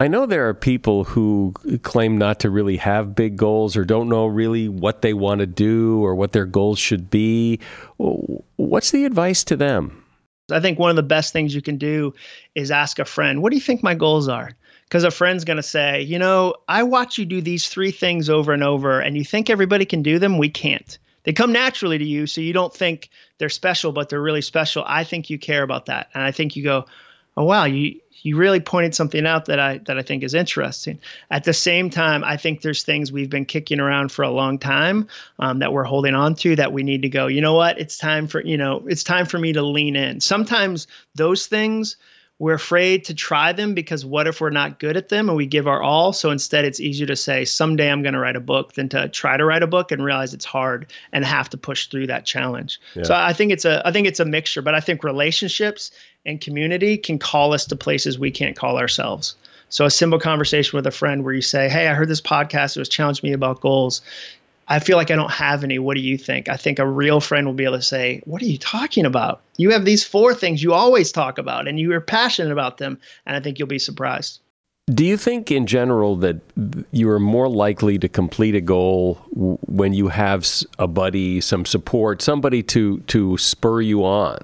[0.00, 4.08] I know there are people who claim not to really have big goals or don't
[4.08, 7.60] know really what they want to do or what their goals should be.
[7.96, 10.04] What's the advice to them?
[10.50, 12.12] I think one of the best things you can do
[12.54, 14.50] is ask a friend, What do you think my goals are?
[14.84, 18.28] Because a friend's going to say, You know, I watch you do these three things
[18.28, 20.38] over and over, and you think everybody can do them.
[20.38, 20.98] We can't.
[21.22, 24.84] They come naturally to you, so you don't think they're special, but they're really special.
[24.86, 26.10] I think you care about that.
[26.12, 26.84] And I think you go,
[27.36, 30.98] Oh, wow, you, you really pointed something out that I that I think is interesting.
[31.30, 34.58] At the same time, I think there's things we've been kicking around for a long
[34.58, 37.26] time um, that we're holding on to that we need to go.
[37.26, 37.78] You know what?
[37.78, 40.20] It's time for you know it's time for me to lean in.
[40.20, 41.96] Sometimes those things
[42.40, 45.46] we're afraid to try them because what if we're not good at them and we
[45.46, 46.12] give our all?
[46.12, 49.08] So instead, it's easier to say someday I'm going to write a book than to
[49.08, 52.26] try to write a book and realize it's hard and have to push through that
[52.26, 52.80] challenge.
[52.96, 53.04] Yeah.
[53.04, 55.92] So I think it's a I think it's a mixture, but I think relationships
[56.26, 59.36] and community can call us to places we can't call ourselves.
[59.68, 62.76] So a simple conversation with a friend where you say, "Hey, I heard this podcast.
[62.76, 64.02] It was challenging me about goals.
[64.68, 65.78] I feel like I don't have any.
[65.78, 68.40] What do you think?" I think a real friend will be able to say, "What
[68.42, 69.40] are you talking about?
[69.56, 72.98] You have these four things you always talk about, and you are passionate about them."
[73.26, 74.40] And I think you'll be surprised.
[74.92, 76.36] Do you think, in general, that
[76.92, 80.46] you are more likely to complete a goal when you have
[80.78, 84.38] a buddy, some support, somebody to to spur you on?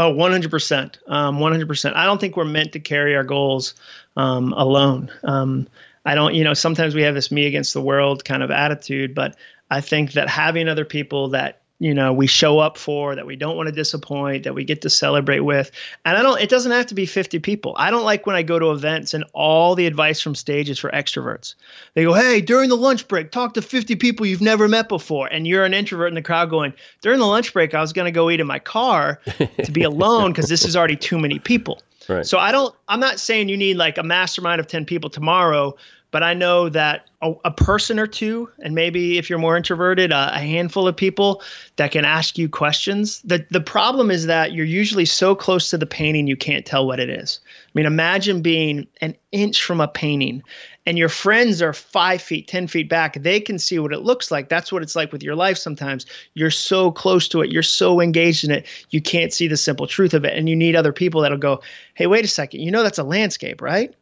[0.00, 0.96] Oh, 100%.
[1.08, 1.96] Um, 100%.
[1.96, 3.74] I don't think we're meant to carry our goals
[4.16, 5.10] um, alone.
[5.24, 5.66] Um,
[6.04, 9.12] I don't, you know, sometimes we have this me against the world kind of attitude,
[9.12, 9.36] but
[9.72, 13.36] I think that having other people that you know we show up for that we
[13.36, 15.70] don't want to disappoint that we get to celebrate with.
[16.04, 17.74] And i don't it doesn't have to be 50 people.
[17.78, 20.78] I don't like when i go to events and all the advice from stage is
[20.78, 21.54] for extroverts.
[21.94, 25.28] They go hey during the lunch break talk to 50 people you've never met before.
[25.28, 28.06] And you're an introvert in the crowd going during the lunch break i was going
[28.06, 29.20] to go eat in my car
[29.64, 31.80] to be alone because this is already too many people.
[32.08, 32.24] Right.
[32.24, 35.76] so i don't i'm not saying you need like a mastermind of 10 people tomorrow
[36.10, 40.12] but I know that a, a, person or two, and maybe if you're more introverted,
[40.12, 41.42] a, a, handful of people
[41.76, 43.20] that can ask you questions.
[43.22, 46.86] The, the problem is that you're usually so close to the painting you can't tell
[46.86, 47.40] what it is.
[47.46, 50.42] I mean, imagine being an inch from a painting
[50.88, 53.20] and your friends are five feet, 10 feet back.
[53.20, 54.48] They can see what it looks like.
[54.48, 56.06] That's what it's like with your life sometimes.
[56.32, 59.86] You're so close to it, you're so engaged in it, you can't see the simple
[59.86, 60.34] truth of it.
[60.34, 61.60] And you need other people that'll go,
[61.92, 63.94] hey, wait a second, you know that's a landscape, right?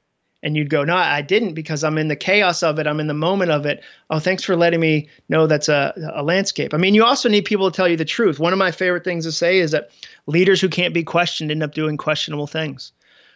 [0.46, 2.86] And you'd go no i didn't because i'm in the chaos of it.
[2.86, 3.82] I'm in the moment of it.
[4.10, 6.72] Oh thanks for letting me know that's a, a landscape.
[6.72, 8.38] I mean you also need people to tell you the truth.
[8.38, 9.90] One of my favorite things to say is that
[10.26, 12.92] leaders who can't be questioned end up doing questionable things.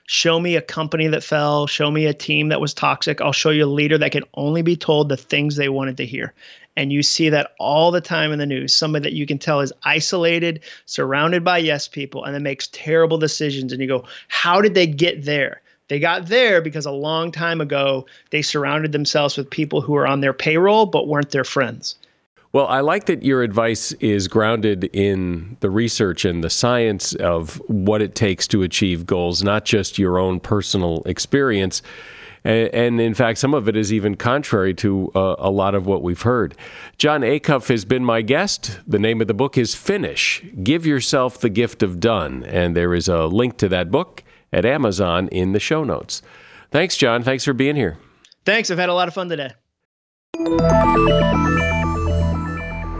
[0.06, 1.66] Show me a company that fell.
[1.66, 3.20] Show me a team that was toxic.
[3.20, 6.06] I'll show you a leader that can only be told the things they wanted to
[6.06, 6.32] hear.
[6.76, 8.74] And you see that all the time in the news.
[8.74, 13.18] Somebody that you can tell is isolated surrounded by yes people and then makes terrible
[13.18, 13.72] decisions.
[13.72, 17.60] And you go how did they get there they got there because a long time
[17.60, 21.96] ago they surrounded themselves with people who were on their payroll but weren't their friends.
[22.52, 27.56] Well, I like that your advice is grounded in the research and the science of
[27.68, 31.82] what it takes to achieve goals, not just your own personal experience.
[32.42, 36.02] And, in fact, some of it is even contrary to uh, a lot of what
[36.02, 36.56] we've heard.
[36.96, 38.80] Jon Acuff has been my guest.
[38.86, 42.42] The name of the book is Finish Give Yourself the Gift of Done.
[42.44, 46.22] And there is a link to that book at Amazon in the show notes.
[46.70, 47.22] Thanks, Jon.
[47.22, 47.98] Thanks for being here.
[48.44, 48.70] Thanks.
[48.70, 49.50] I've had a lot of fun today.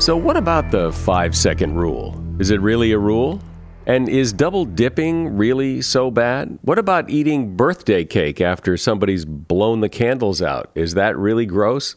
[0.01, 2.23] So, what about the five second rule?
[2.39, 3.41] Is it really a rule?
[3.87, 6.59] And is double dipping really so bad?
[6.63, 10.71] What about eating birthday cake after somebody's blown the candles out?
[10.75, 11.97] Is that really gross?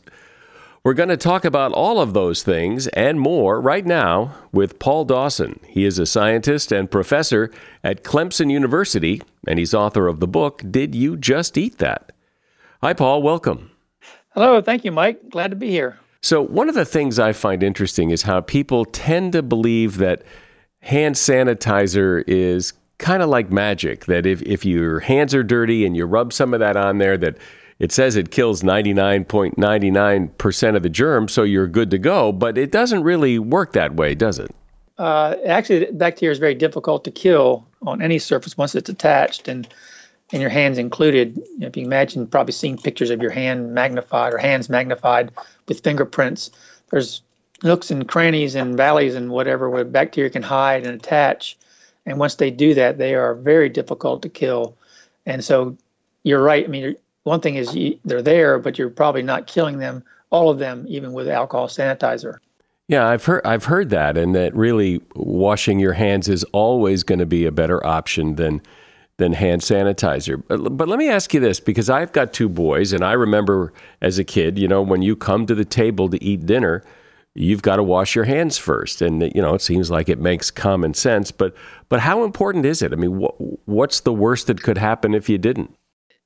[0.86, 5.06] We're going to talk about all of those things and more right now with Paul
[5.06, 5.62] Dawson.
[5.66, 7.50] He is a scientist and professor
[7.86, 12.12] at Clemson University, and he's author of the book, Did You Just Eat That?
[12.82, 13.22] Hi, Paul.
[13.22, 13.72] Welcome.
[14.34, 14.62] Hello.
[14.62, 15.30] Thank you, Mike.
[15.30, 16.00] Glad to be here.
[16.22, 20.24] So, one of the things I find interesting is how people tend to believe that
[20.82, 25.96] hand sanitizer is kind of like magic that if, if your hands are dirty and
[25.96, 27.38] you rub some of that on there that
[27.84, 32.72] it says it kills 99.99% of the germs so you're good to go but it
[32.72, 34.56] doesn't really work that way does it
[34.98, 39.68] uh, actually bacteria is very difficult to kill on any surface once it's attached and
[40.32, 43.74] and your hands included you know, if you imagine probably seeing pictures of your hand
[43.74, 45.32] magnified or hands magnified
[45.68, 46.52] with fingerprints
[46.90, 47.22] there's
[47.64, 51.58] nooks and crannies and valleys and whatever where bacteria can hide and attach
[52.06, 54.76] and once they do that, they are very difficult to kill.
[55.26, 55.78] And so
[56.24, 56.66] you're right.
[56.66, 60.50] I mean, one thing is you, they're there, but you're probably not killing them, all
[60.50, 62.38] of them, even with alcohol sanitizer.
[62.90, 67.20] Yeah, I've heard I've heard that, and that really washing your hands is always going
[67.20, 68.62] to be a better option than
[69.18, 70.44] than hand sanitizer.
[70.48, 73.72] But, but let me ask you this, because I've got two boys, and I remember
[74.02, 76.84] as a kid, you know, when you come to the table to eat dinner,
[77.36, 79.02] you've got to wash your hands first.
[79.02, 81.56] And you know, it seems like it makes common sense, but
[81.88, 82.92] but how important is it?
[82.92, 85.74] I mean, wh- what's the worst that could happen if you didn't?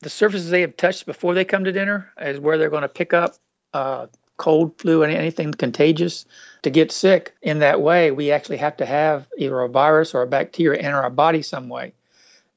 [0.02, 2.88] The surfaces they have touched before they come to dinner is where they're going to
[2.88, 3.36] pick up
[3.74, 4.08] uh,
[4.38, 6.26] cold, flu, and anything contagious
[6.62, 7.36] to get sick.
[7.42, 11.02] In that way, we actually have to have either a virus or a bacteria enter
[11.02, 11.94] our body some way.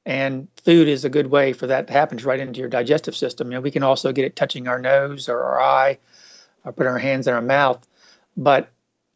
[0.07, 3.49] And food is a good way for that to happen, right into your digestive system.
[3.49, 5.99] You know, we can also get it touching our nose or our eye,
[6.65, 7.87] or put our hands in our mouth
[8.37, 8.71] but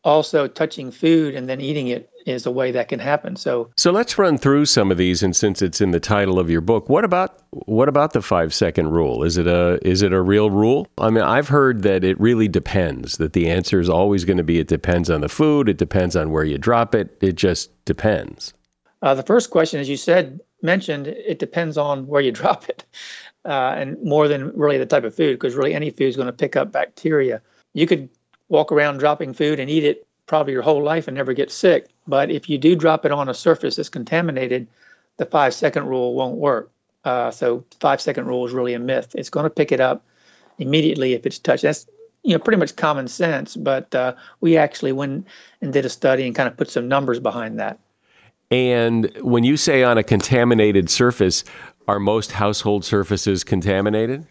[0.05, 3.37] also touching food and then eating it is a way that can happen.
[3.37, 6.51] So So let's run through some of these and since it's in the title of
[6.51, 9.23] your book, what about what about the 5 second rule?
[9.23, 10.87] Is it a is it a real rule?
[10.99, 14.45] I mean, I've heard that it really depends, that the answer is always going to
[14.45, 17.71] be it depends on the food, it depends on where you drop it, it just
[17.85, 18.55] depends.
[19.03, 22.85] Uh, the first question, as you said, mentioned, it depends on where you drop it,
[23.45, 26.27] uh, and more than really the type of food, because really any food is going
[26.27, 27.43] to pick up bacteria.
[27.75, 28.09] You could
[28.49, 31.89] walk around dropping food and eat it probably your whole life and never get sick.
[32.07, 34.67] But if you do drop it on a surface that's contaminated,
[35.17, 36.71] the five second rule won't work.
[37.05, 39.15] Uh, so five second rule is really a myth.
[39.15, 40.05] It's going to pick it up
[40.59, 41.63] immediately if it's touched.
[41.63, 41.87] That's
[42.23, 45.27] you know pretty much common sense, but uh, we actually went
[45.61, 47.79] and did a study and kind of put some numbers behind that.
[48.51, 51.45] And when you say on a contaminated surface,
[51.87, 54.27] are most household surfaces contaminated?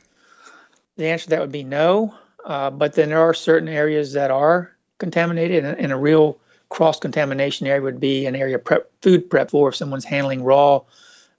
[0.97, 2.15] The answer to that would be no.
[2.45, 6.99] Uh, but then there are certain areas that are contaminated, and, and a real cross
[6.99, 10.81] contamination area would be an area prep food prep for if someone's handling raw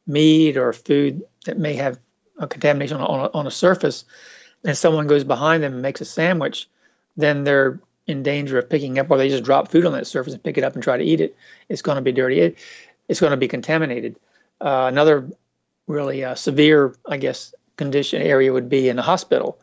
[0.07, 1.99] meat or food that may have
[2.39, 4.05] a contamination on, a, on a surface,
[4.65, 6.69] and someone goes behind them and makes a sandwich,
[7.17, 10.35] then they're in danger of picking up, or they just drop food on that surface
[10.35, 11.37] and pick it up and try to eat it.
[11.69, 12.41] It's going to be dirty.
[12.41, 12.59] It,
[13.09, 14.17] it's going to be contaminated.
[14.61, 15.31] Uh, another
[15.87, 19.59] really uh, severe, I guess, condition area would be in a hospital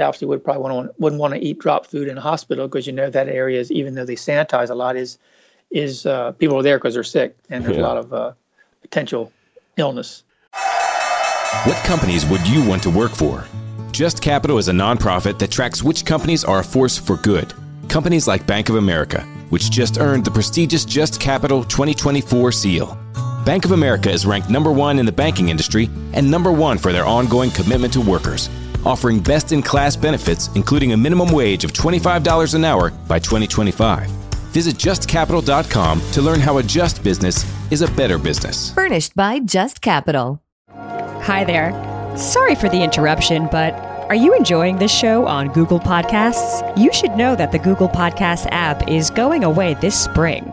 [0.00, 2.86] obviously would probably want to, wouldn't want to eat drop food in a hospital because
[2.86, 5.18] you know that area is even though they sanitize a lot is
[5.70, 7.82] is uh, people are there because they're sick and there's yeah.
[7.82, 8.32] a lot of uh,
[8.82, 9.32] potential
[9.76, 10.24] illness.
[11.64, 13.44] What companies would you want to work for?
[13.92, 17.52] Just Capital is a nonprofit that tracks which companies are a force for good.
[17.88, 22.98] Companies like Bank of America, which just earned the prestigious Just Capital 2024 seal.
[23.44, 26.92] Bank of America is ranked number one in the banking industry and number one for
[26.92, 28.48] their ongoing commitment to workers
[28.86, 34.10] offering best in class benefits, including a minimum wage of $25 an hour by 2025.
[34.50, 38.74] Visit justcapital.com to learn how a just business is a better business.
[38.74, 40.42] Furnished by Just Capital.
[41.22, 41.72] Hi there.
[42.16, 43.74] Sorry for the interruption, but
[44.10, 46.76] are you enjoying this show on Google Podcasts?
[46.76, 50.52] You should know that the Google Podcasts app is going away this spring.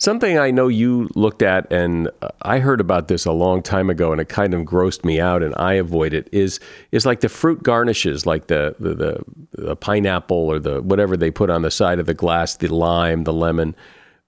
[0.00, 2.08] Something I know you looked at, and
[2.42, 5.42] I heard about this a long time ago, and it kind of grossed me out,
[5.42, 6.28] and I avoid it.
[6.30, 6.60] Is
[6.92, 11.32] is like the fruit garnishes, like the, the the, the pineapple or the whatever they
[11.32, 13.74] put on the side of the glass, the lime, the lemon,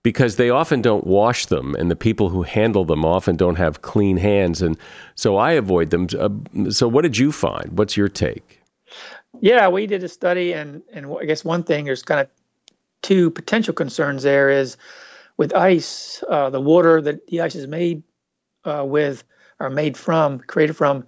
[0.02, 3.82] because they often don't wash them, and the people who handle them often don't have
[3.82, 4.76] clean hands, and
[5.14, 6.08] so I avoid them.
[6.18, 7.78] Uh, so, what did you find?
[7.78, 8.60] What's your take?
[9.40, 12.28] Yeah, we did a study, and and I guess one thing there's kind of
[13.02, 14.24] two potential concerns.
[14.24, 14.76] There is
[15.40, 18.02] with ice, uh, the water that the ice is made
[18.66, 19.24] uh, with
[19.58, 21.02] or made from, created from,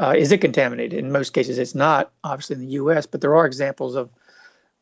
[0.00, 0.96] uh, is it contaminated?
[0.96, 2.12] In most cases, it's not.
[2.22, 4.10] Obviously, in the U.S., but there are examples of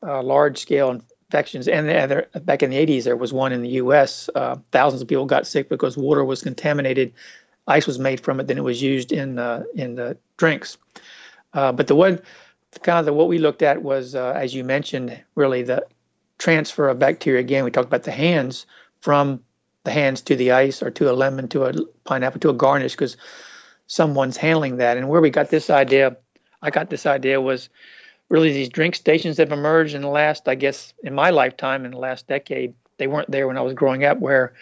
[0.06, 1.68] uh, large-scale infections.
[1.68, 4.28] And there, back in the 80s, there was one in the U.S.
[4.34, 7.14] Uh, thousands of people got sick because water was contaminated.
[7.68, 9.38] Ice was made from it, then it was used in
[9.74, 10.76] in the drinks.
[11.54, 12.20] Uh, but the one
[12.82, 15.82] kind of the, what we looked at was, uh, as you mentioned, really the
[16.36, 17.40] transfer of bacteria.
[17.40, 18.66] Again, we talked about the hands
[19.02, 19.40] from
[19.84, 21.72] the hands to the ice or to a lemon to a
[22.04, 23.16] pineapple to a garnish because
[23.88, 24.96] someone's handling that.
[24.96, 26.16] And where we got this idea,
[26.62, 27.68] I got this idea was
[28.28, 31.90] really these drink stations have emerged in the last, I guess, in my lifetime, in
[31.90, 32.74] the last decade.
[32.96, 34.54] They weren't there when I was growing up, where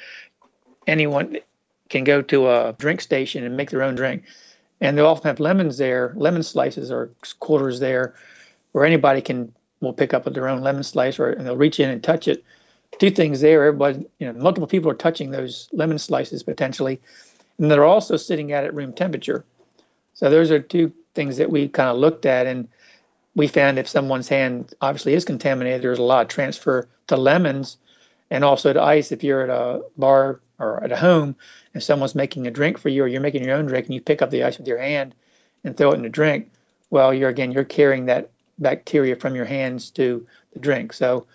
[0.86, 1.36] anyone
[1.90, 4.24] can go to a drink station and make their own drink.
[4.80, 7.10] And they often have lemons there, lemon slices or
[7.40, 8.14] quarters there,
[8.72, 11.90] where anybody can will pick up their own lemon slice or and they'll reach in
[11.90, 12.42] and touch it.
[12.98, 13.64] Two things there.
[13.64, 17.00] Everybody, you know, multiple people are touching those lemon slices potentially,
[17.58, 19.44] and they're also sitting at at room temperature.
[20.14, 22.68] So those are two things that we kind of looked at, and
[23.34, 27.78] we found if someone's hand obviously is contaminated, there's a lot of transfer to lemons
[28.30, 29.12] and also to ice.
[29.12, 31.36] If you're at a bar or at a home
[31.74, 34.00] and someone's making a drink for you or you're making your own drink and you
[34.00, 35.14] pick up the ice with your hand
[35.64, 36.50] and throw it in the drink,
[36.90, 40.92] well, you're again, you're carrying that bacteria from your hands to the drink.
[40.92, 41.26] So,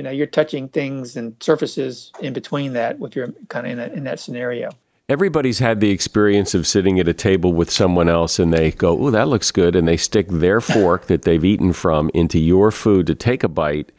[0.00, 3.78] you know, you're touching things and surfaces in between that with your kind of in,
[3.78, 4.70] a, in that scenario.
[5.10, 8.98] Everybody's had the experience of sitting at a table with someone else and they go,
[8.98, 9.76] Oh, that looks good.
[9.76, 13.48] And they stick their fork that they've eaten from into your food to take a
[13.48, 13.92] bite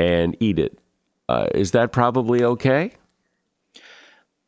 [0.00, 0.80] and eat it.
[1.28, 2.90] Uh, is that probably okay?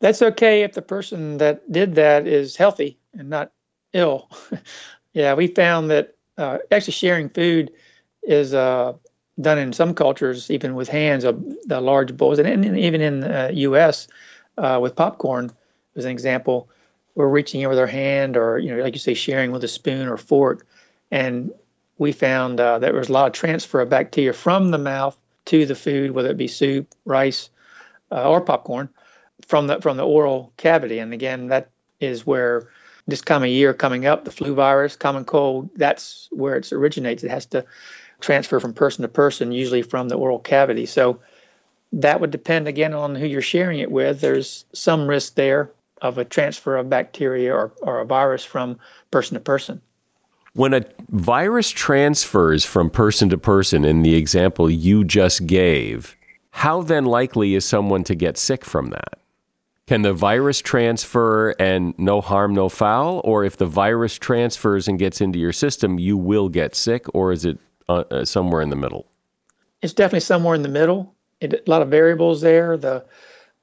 [0.01, 3.53] That's okay if the person that did that is healthy and not
[3.93, 4.29] ill.
[5.13, 7.71] yeah, we found that uh, actually sharing food
[8.25, 8.95] is uh,
[9.41, 13.51] done in some cultures, even with hands, the large bowls, and, and even in the
[13.55, 14.09] U.S.
[14.57, 15.51] Uh, with popcorn,
[15.97, 16.69] as an example,
[17.15, 19.69] we're reaching in with our hand, or you know, like you say, sharing with a
[19.69, 20.67] spoon or fork,
[21.11, 21.53] and
[21.99, 25.17] we found uh, that there was a lot of transfer of bacteria from the mouth
[25.47, 27.51] to the food, whether it be soup, rice,
[28.13, 28.89] uh, or popcorn,
[29.47, 30.99] from the from the oral cavity.
[30.99, 31.71] And again, that
[32.01, 32.69] is where
[33.09, 37.25] this of year coming up, the flu virus, common cold, that's where it originates.
[37.25, 37.65] It has to
[38.21, 40.87] transfer from person to person, usually from the oral cavity.
[40.87, 41.21] So
[41.93, 44.21] that would depend again on who you're sharing it with.
[44.21, 45.71] There's some risk there
[46.03, 48.79] of a transfer of bacteria or, or a virus from
[49.11, 49.81] person to person.
[50.55, 56.17] When a virus transfers from person to person, in the example you just gave,
[56.51, 59.21] how then likely is someone to get sick from that?
[59.87, 63.23] Can the virus transfer and no harm, no foul?
[63.25, 67.07] Or if the virus transfers and gets into your system, you will get sick?
[67.15, 67.59] Or is it
[67.89, 69.07] uh, uh somewhere in the middle?
[69.83, 71.15] It's definitely somewhere in the middle.
[71.41, 72.77] It, a lot of variables there.
[72.77, 73.05] The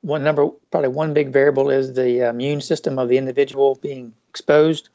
[0.01, 4.89] one number, probably one big variable is the immune system of the individual being exposed.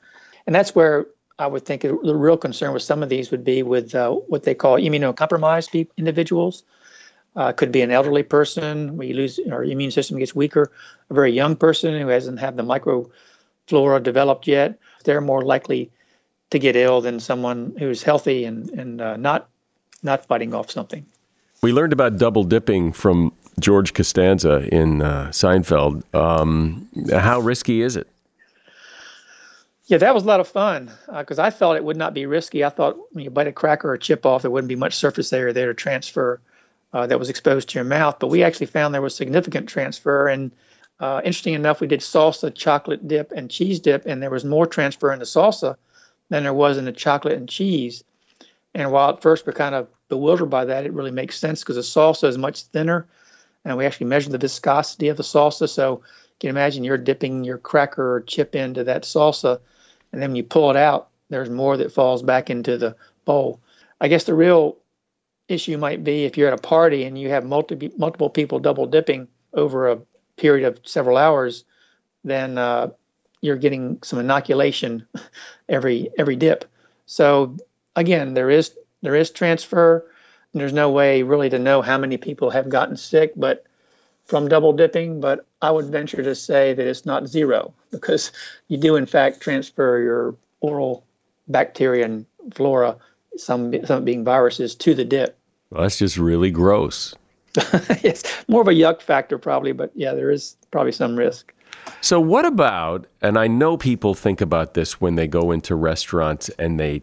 [0.47, 1.07] And that's where
[1.41, 4.45] I would think the real concern with some of these would be with uh, what
[4.45, 6.63] they call immunocompromised individuals.
[7.37, 10.71] Uh, could be an elderly person where you lose our immune system gets weaker.
[11.11, 14.79] A very young person who hasn't had the microflora developed yet.
[15.05, 15.91] They're more likely
[16.51, 19.49] to get ill than someone who's healthy and and uh, not
[20.03, 21.05] not fighting off something.
[21.63, 26.03] We learned about double dipping from George Costanza in uh, Seinfeld.
[26.15, 28.09] Um, how risky is it?
[29.87, 32.25] Yeah, that was a lot of fun because uh, I thought it would not be
[32.25, 32.65] risky.
[32.65, 34.95] I thought when you bite a cracker or a chip off, there wouldn't be much
[34.95, 36.41] surface area there to transfer
[36.93, 38.17] uh, that was exposed to your mouth.
[38.21, 40.29] But we actually found there was significant transfer.
[40.29, 40.53] And
[41.01, 44.67] uh, interesting enough, we did salsa, chocolate dip, and cheese dip, and there was more
[44.67, 45.77] transfer in the salsa
[46.31, 48.03] than there was in the chocolate and cheese.
[48.75, 51.77] And while at first we're kind of bewildered by that, it really makes sense because
[51.77, 53.07] the salsa is much thinner,
[53.65, 55.69] and we actually measure the viscosity of the salsa.
[55.69, 59.61] So you can imagine you're dipping your cracker or chip into that salsa
[60.13, 63.61] and then when you pull it out, there's more that falls back into the bowl.
[64.01, 64.77] I guess the real
[65.49, 68.87] issue might be if you're at a party and you have multi- multiple people double
[68.87, 70.01] dipping over a
[70.37, 71.65] period of several hours,
[72.25, 72.89] then uh,
[73.41, 75.07] you're getting some inoculation
[75.71, 76.65] every every dip.
[77.07, 77.57] So
[77.97, 80.07] again, there is there is transfer.
[80.53, 83.65] There's no way really to know how many people have gotten sick, but
[84.31, 88.31] from double dipping, but I would venture to say that it's not zero because
[88.69, 91.05] you do, in fact, transfer your oral
[91.49, 92.97] bacteria and flora,
[93.37, 95.37] some, some being viruses, to the dip.
[95.71, 97.15] Well, that's just really gross.
[98.05, 101.53] it's more of a yuck factor, probably, but yeah, there is probably some risk.
[102.01, 106.49] So, what about, and I know people think about this when they go into restaurants
[106.59, 107.03] and they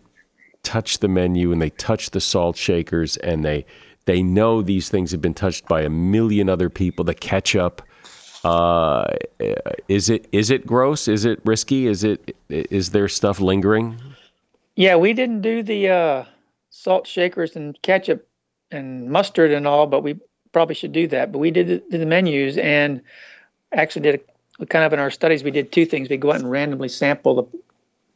[0.63, 3.65] touch the menu and they touch the salt shakers and they
[4.05, 7.03] they know these things have been touched by a million other people.
[7.03, 7.82] The ketchup,
[8.43, 9.05] uh,
[9.88, 11.07] is it is it gross?
[11.07, 11.88] Is it risky?
[11.88, 13.99] Is it is there stuff lingering?
[14.75, 16.25] Yeah, we didn't do the uh,
[16.69, 18.28] salt shakers and ketchup
[18.71, 20.19] and mustard and all, but we
[20.53, 21.32] probably should do that.
[21.32, 23.01] But we did the, did the menus and
[23.73, 24.19] actually did a,
[24.66, 26.10] kind of in our studies we did two things.
[26.10, 27.60] We go out and randomly sample the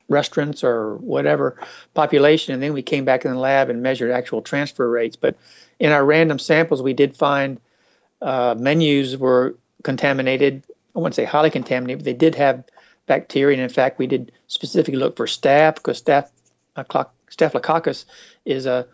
[0.10, 1.58] restaurants or whatever
[1.94, 2.54] population.
[2.54, 5.16] And then we came back in the lab and measured actual transfer rates.
[5.16, 5.36] But
[5.80, 7.60] in our random samples, we did find
[8.22, 10.64] uh, menus were contaminated.
[10.96, 12.64] I wouldn't say highly contaminated, but they did have
[13.08, 13.56] bacteria.
[13.56, 16.30] And in fact, we did specifically look for staph because staph,
[16.76, 18.06] uh, staphylococcus
[18.46, 18.86] is a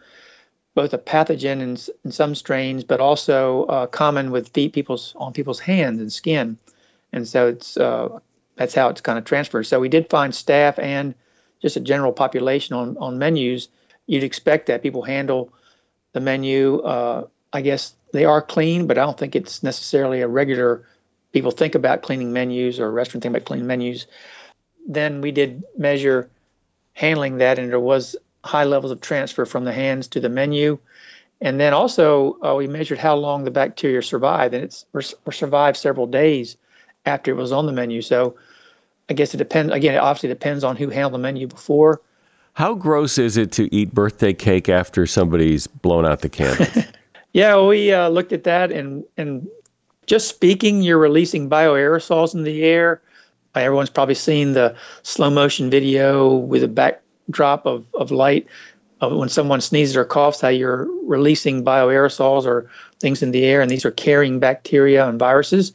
[0.76, 1.76] both a pathogen in,
[2.06, 6.56] in some strains, but also uh, common with feet people's on people's hands and skin,
[7.18, 8.20] and so it's uh,
[8.56, 9.66] that's how it's kind of transferred.
[9.66, 11.14] So we did find staph and
[11.62, 13.68] just a general population on on menus.
[14.06, 15.52] You'd expect that people handle
[16.14, 16.80] the menu.
[16.80, 20.88] Uh, I guess they are clean, but I don't think it's necessarily a regular.
[21.34, 24.08] People think about cleaning menus or restaurant think about cleaning menus.
[24.88, 26.30] Then we did measure
[26.94, 30.80] handling that, and there was high levels of transfer from the hands to the menu.
[31.42, 35.78] And then also, uh, we measured how long the bacteria survived, and it's or survived
[35.78, 36.58] several days
[37.08, 38.02] after it was on the menu.
[38.02, 38.36] So
[39.10, 39.74] I guess it depends.
[39.74, 42.02] Again, it obviously depends on who handled the menu before.
[42.54, 46.86] How gross is it to eat birthday cake after somebody's blown out the candles?
[47.34, 49.48] yeah, we uh, looked at that, and and
[50.08, 53.02] just speaking, you're releasing bioaerosols in the air.
[53.56, 58.48] Everyone's probably seen the slow motion video with a back drop of, of light
[59.02, 63.62] of when someone sneezes or coughs, how you're releasing bioaerosols or things in the air,
[63.62, 65.74] and these are carrying bacteria and viruses.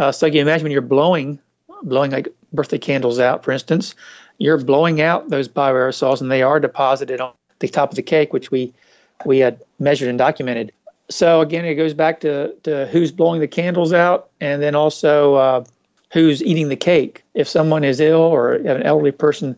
[0.00, 1.38] Uh, so you imagine when you're blowing,
[1.82, 3.94] blowing like birthday candles out, for instance,
[4.38, 8.32] you're blowing out those bioaerosols, and they are deposited on the top of the cake,
[8.32, 8.72] which we
[9.26, 10.72] we had measured and documented.
[11.10, 15.34] So again, it goes back to, to who's blowing the candles out, and then also
[15.34, 15.64] uh,
[16.10, 17.22] who's eating the cake.
[17.34, 19.54] If someone is ill or an elderly person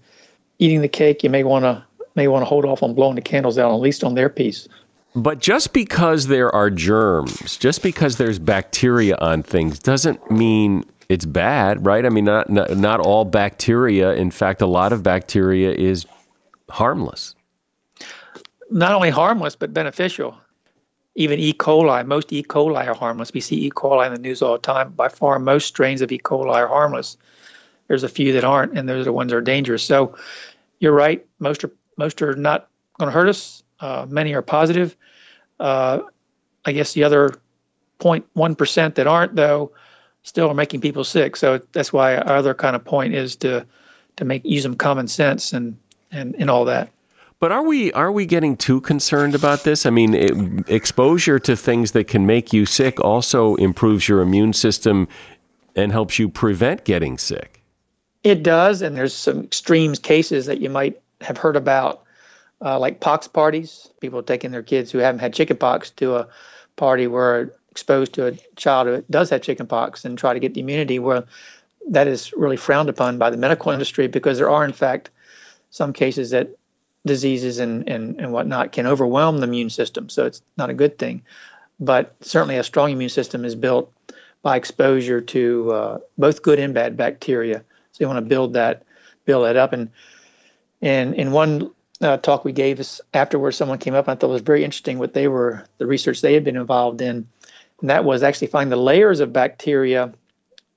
[0.59, 1.84] eating the cake, you may want to
[2.16, 4.66] may want to hold off on blowing the candles out, at least on their piece.
[5.14, 11.26] But just because there are germs, just because there's bacteria on things, doesn't mean it's
[11.26, 12.06] bad, right?
[12.06, 14.14] I mean, not, not, not all bacteria.
[14.14, 16.06] In fact, a lot of bacteria is
[16.70, 17.34] harmless.
[18.70, 20.34] Not only harmless, but beneficial.
[21.14, 21.52] Even E.
[21.52, 22.42] coli, most E.
[22.42, 23.34] coli are harmless.
[23.34, 23.70] We see E.
[23.70, 24.92] coli in the news all the time.
[24.92, 26.18] By far, most strains of E.
[26.18, 27.18] coli are harmless.
[27.88, 29.82] There's a few that aren't, and those are the ones that are dangerous.
[29.82, 30.16] So
[30.78, 31.24] you're right.
[31.38, 33.62] Most are most are not going to hurt us.
[33.83, 34.97] Uh, many are positive.
[35.61, 36.01] Uh,
[36.64, 37.35] I guess the other
[37.99, 39.72] 0.1 percent that aren't, though,
[40.22, 41.37] still are making people sick.
[41.37, 43.66] So that's why our other kind of point is to
[44.16, 45.76] to make use some common sense and
[46.11, 46.89] and and all that.
[47.41, 49.85] But are we are we getting too concerned about this?
[49.85, 54.53] I mean, it, exposure to things that can make you sick also improves your immune
[54.53, 55.09] system
[55.74, 57.62] and helps you prevent getting sick.
[58.22, 62.01] It does, and there's some extreme cases that you might have heard about,
[62.64, 63.88] uh, like pox parties.
[64.00, 66.28] People taking their kids who haven't had chickenpox to a
[66.76, 70.60] party where exposed to a child who does have chickenpox and try to get the
[70.60, 70.98] immunity.
[70.98, 71.24] Where
[71.88, 75.10] that is really frowned upon by the medical industry because there are, in fact,
[75.70, 76.50] some cases that
[77.04, 80.08] diseases and, and, and whatnot can overwhelm the immune system.
[80.08, 81.22] So it's not a good thing.
[81.80, 83.92] But certainly, a strong immune system is built
[84.42, 87.64] by exposure to uh, both good and bad bacteria.
[87.92, 88.84] So you want to build that,
[89.24, 89.72] build that up.
[89.72, 89.88] And
[90.80, 91.70] and in one
[92.03, 94.64] uh, talk we gave us afterwards, someone came up and I thought it was very
[94.64, 97.26] interesting what they were the research they had been involved in,
[97.80, 100.12] and that was actually finding the layers of bacteria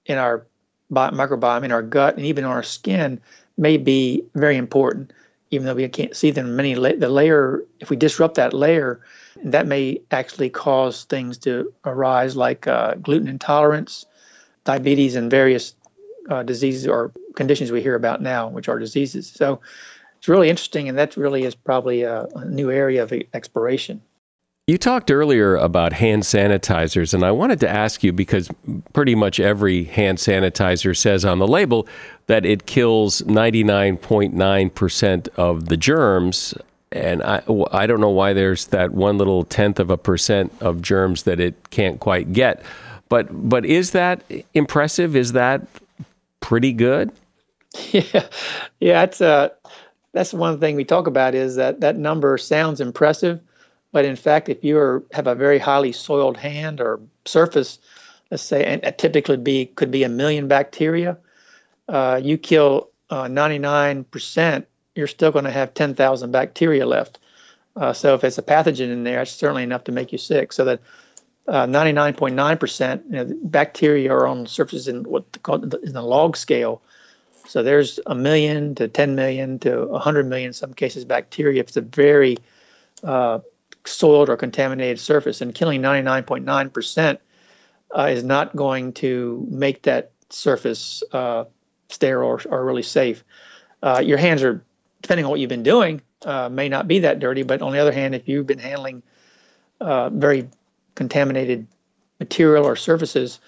[0.06, 0.46] in our
[0.92, 3.20] microbiome in our gut and even on our skin
[3.58, 5.12] may be very important
[5.50, 9.02] even though we can't see them many la- the layer if we disrupt that layer
[9.44, 14.06] that may actually cause things to arise like uh, gluten intolerance
[14.64, 15.74] diabetes and various
[16.30, 19.28] uh, diseases or conditions we hear about now, which are diseases.
[19.28, 19.62] So
[20.26, 24.02] it's really interesting, and that really is probably a, a new area of exploration.
[24.66, 28.50] You talked earlier about hand sanitizers, and I wanted to ask you because
[28.94, 31.88] pretty much every hand sanitizer says on the label
[32.26, 36.56] that it kills 99.9% of the germs.
[36.92, 40.82] And I, I don't know why there's that one little tenth of a percent of
[40.82, 42.64] germs that it can't quite get.
[43.10, 44.24] But, but is that
[44.56, 45.16] impressive?
[45.16, 45.62] Is that
[46.40, 47.12] pretty good?
[47.92, 48.28] Yeah,
[48.80, 49.50] yeah, that's uh,
[50.16, 53.42] that's one thing we talk about is that that number sounds impressive,
[53.92, 57.80] but in fact, if you have a very highly soiled hand or surface,
[58.32, 61.18] let's say, and it typically be could be a million bacteria,
[61.90, 67.20] uh, you kill uh, 99%, you're still going to have 10,000 bacteria left.
[67.76, 70.54] Uh, so if it's a pathogen in there, it's certainly enough to make you sick.
[70.54, 70.80] So that
[71.50, 76.82] 99.9% uh, you know, bacteria are on surfaces in what called in the log scale.
[77.48, 81.68] So there's a million to 10 million to 100 million in some cases bacteria if
[81.68, 82.38] it's a very
[83.04, 83.40] uh,
[83.86, 85.42] soiled or contaminated surface.
[85.42, 87.18] And killing 99.9%
[87.96, 91.46] uh, is not going to make that surface uh,
[91.90, 93.24] sterile or, or, really safe.
[93.84, 94.64] Uh, your hands are,
[95.02, 97.44] depending on what you've been doing, uh, may not be that dirty.
[97.44, 99.04] But on the other hand, if you've been handling
[99.80, 100.50] uh, very
[100.96, 101.68] contaminated
[102.20, 103.40] material or surfaces,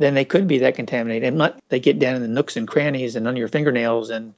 [0.00, 1.28] then they could be that contaminated.
[1.28, 4.32] And not, they get down in the nooks and crannies and under your fingernails, and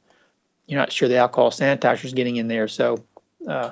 [0.66, 2.66] you're not sure the alcohol sanitizer is getting in there.
[2.66, 2.98] So
[3.48, 3.70] uh,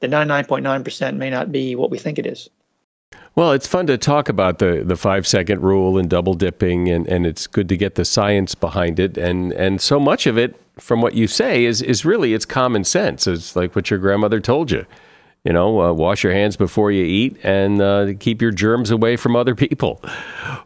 [0.00, 2.50] the 99.9% may not be what we think it is.
[3.34, 7.06] Well, it's fun to talk about the, the five second rule and double dipping, and,
[7.06, 9.16] and it's good to get the science behind it.
[9.16, 12.84] And, and so much of it, from what you say, is, is really it's common
[12.84, 13.26] sense.
[13.26, 14.84] It's like what your grandmother told you.
[15.44, 19.16] You know, uh, wash your hands before you eat and uh, keep your germs away
[19.16, 20.00] from other people.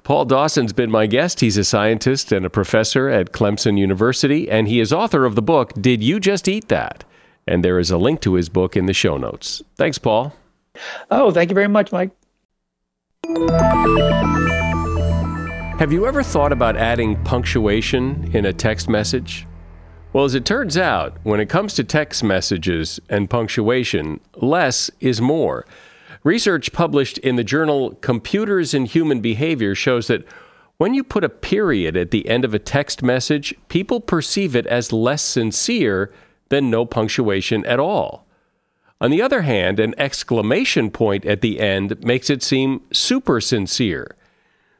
[0.04, 1.40] Paul Dawson's been my guest.
[1.40, 5.40] He's a scientist and a professor at Clemson University, and he is author of the
[5.42, 7.04] book, Did You Just Eat That?
[7.46, 9.62] And there is a link to his book in the show notes.
[9.76, 10.34] Thanks, Paul.
[11.10, 12.10] Oh, thank you very much, Mike.
[15.78, 19.46] Have you ever thought about adding punctuation in a text message?
[20.12, 25.20] Well, as it turns out, when it comes to text messages and punctuation, less is
[25.20, 25.66] more.
[26.24, 30.24] Research published in the journal Computers and Human Behavior shows that
[30.78, 34.66] when you put a period at the end of a text message, people perceive it
[34.66, 36.12] as less sincere
[36.48, 38.26] than no punctuation at all.
[39.00, 44.16] On the other hand, an exclamation point at the end makes it seem super sincere.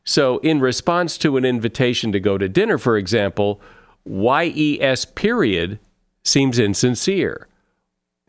[0.05, 3.61] So, in response to an invitation to go to dinner, for example,
[4.07, 5.79] YES period
[6.25, 7.49] seems insincere.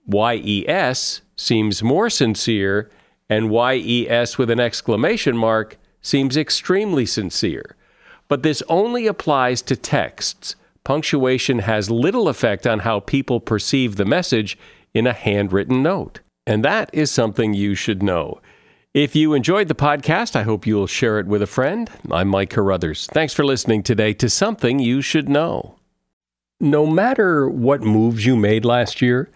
[0.08, 2.90] YES seems more sincere,
[3.30, 7.76] and YES with an exclamation mark seems extremely sincere.
[8.28, 10.56] But this only applies to texts.
[10.84, 14.58] Punctuation has little effect on how people perceive the message
[14.94, 16.22] in a handwritten note.
[16.46, 18.40] And that is something you should know.
[18.98, 21.88] If you enjoyed the podcast, I hope you'll share it with a friend.
[22.10, 23.06] I'm Mike Carruthers.
[23.06, 25.76] Thanks for listening today to Something You Should Know.
[26.60, 29.30] No matter what moves you made last year,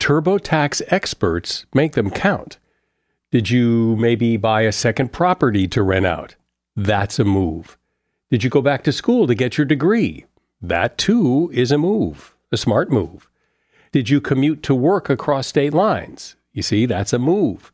[0.00, 2.58] TurboTax experts make them count.
[3.30, 6.34] Did you maybe buy a second property to rent out?
[6.74, 7.78] That's a move.
[8.32, 10.24] Did you go back to school to get your degree?
[10.60, 13.30] That too is a move, a smart move.
[13.92, 16.34] Did you commute to work across state lines?
[16.52, 17.70] You see, that's a move.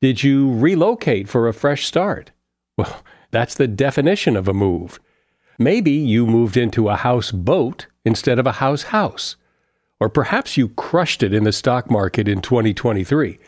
[0.00, 2.30] Did you relocate for a fresh start?
[2.78, 4.98] Well, that's the definition of a move.
[5.58, 9.36] Maybe you moved into a house boat instead of a house house.
[10.00, 13.38] Or perhaps you crushed it in the stock market in 2023.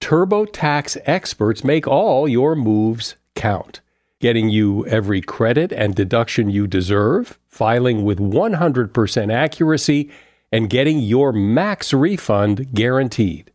[0.00, 3.82] TurboTax experts make all your moves count,
[4.18, 10.10] getting you every credit and deduction you deserve, filing with 100% accuracy,
[10.50, 13.51] and getting your max refund guaranteed.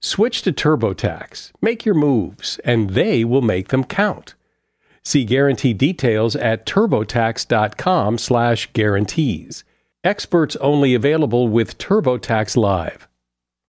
[0.00, 4.34] Switch to TurboTax, make your moves, and they will make them count.
[5.02, 9.64] See guarantee details at turbotax.com/guarantees.
[10.04, 13.08] Experts only available with TurboTax Live.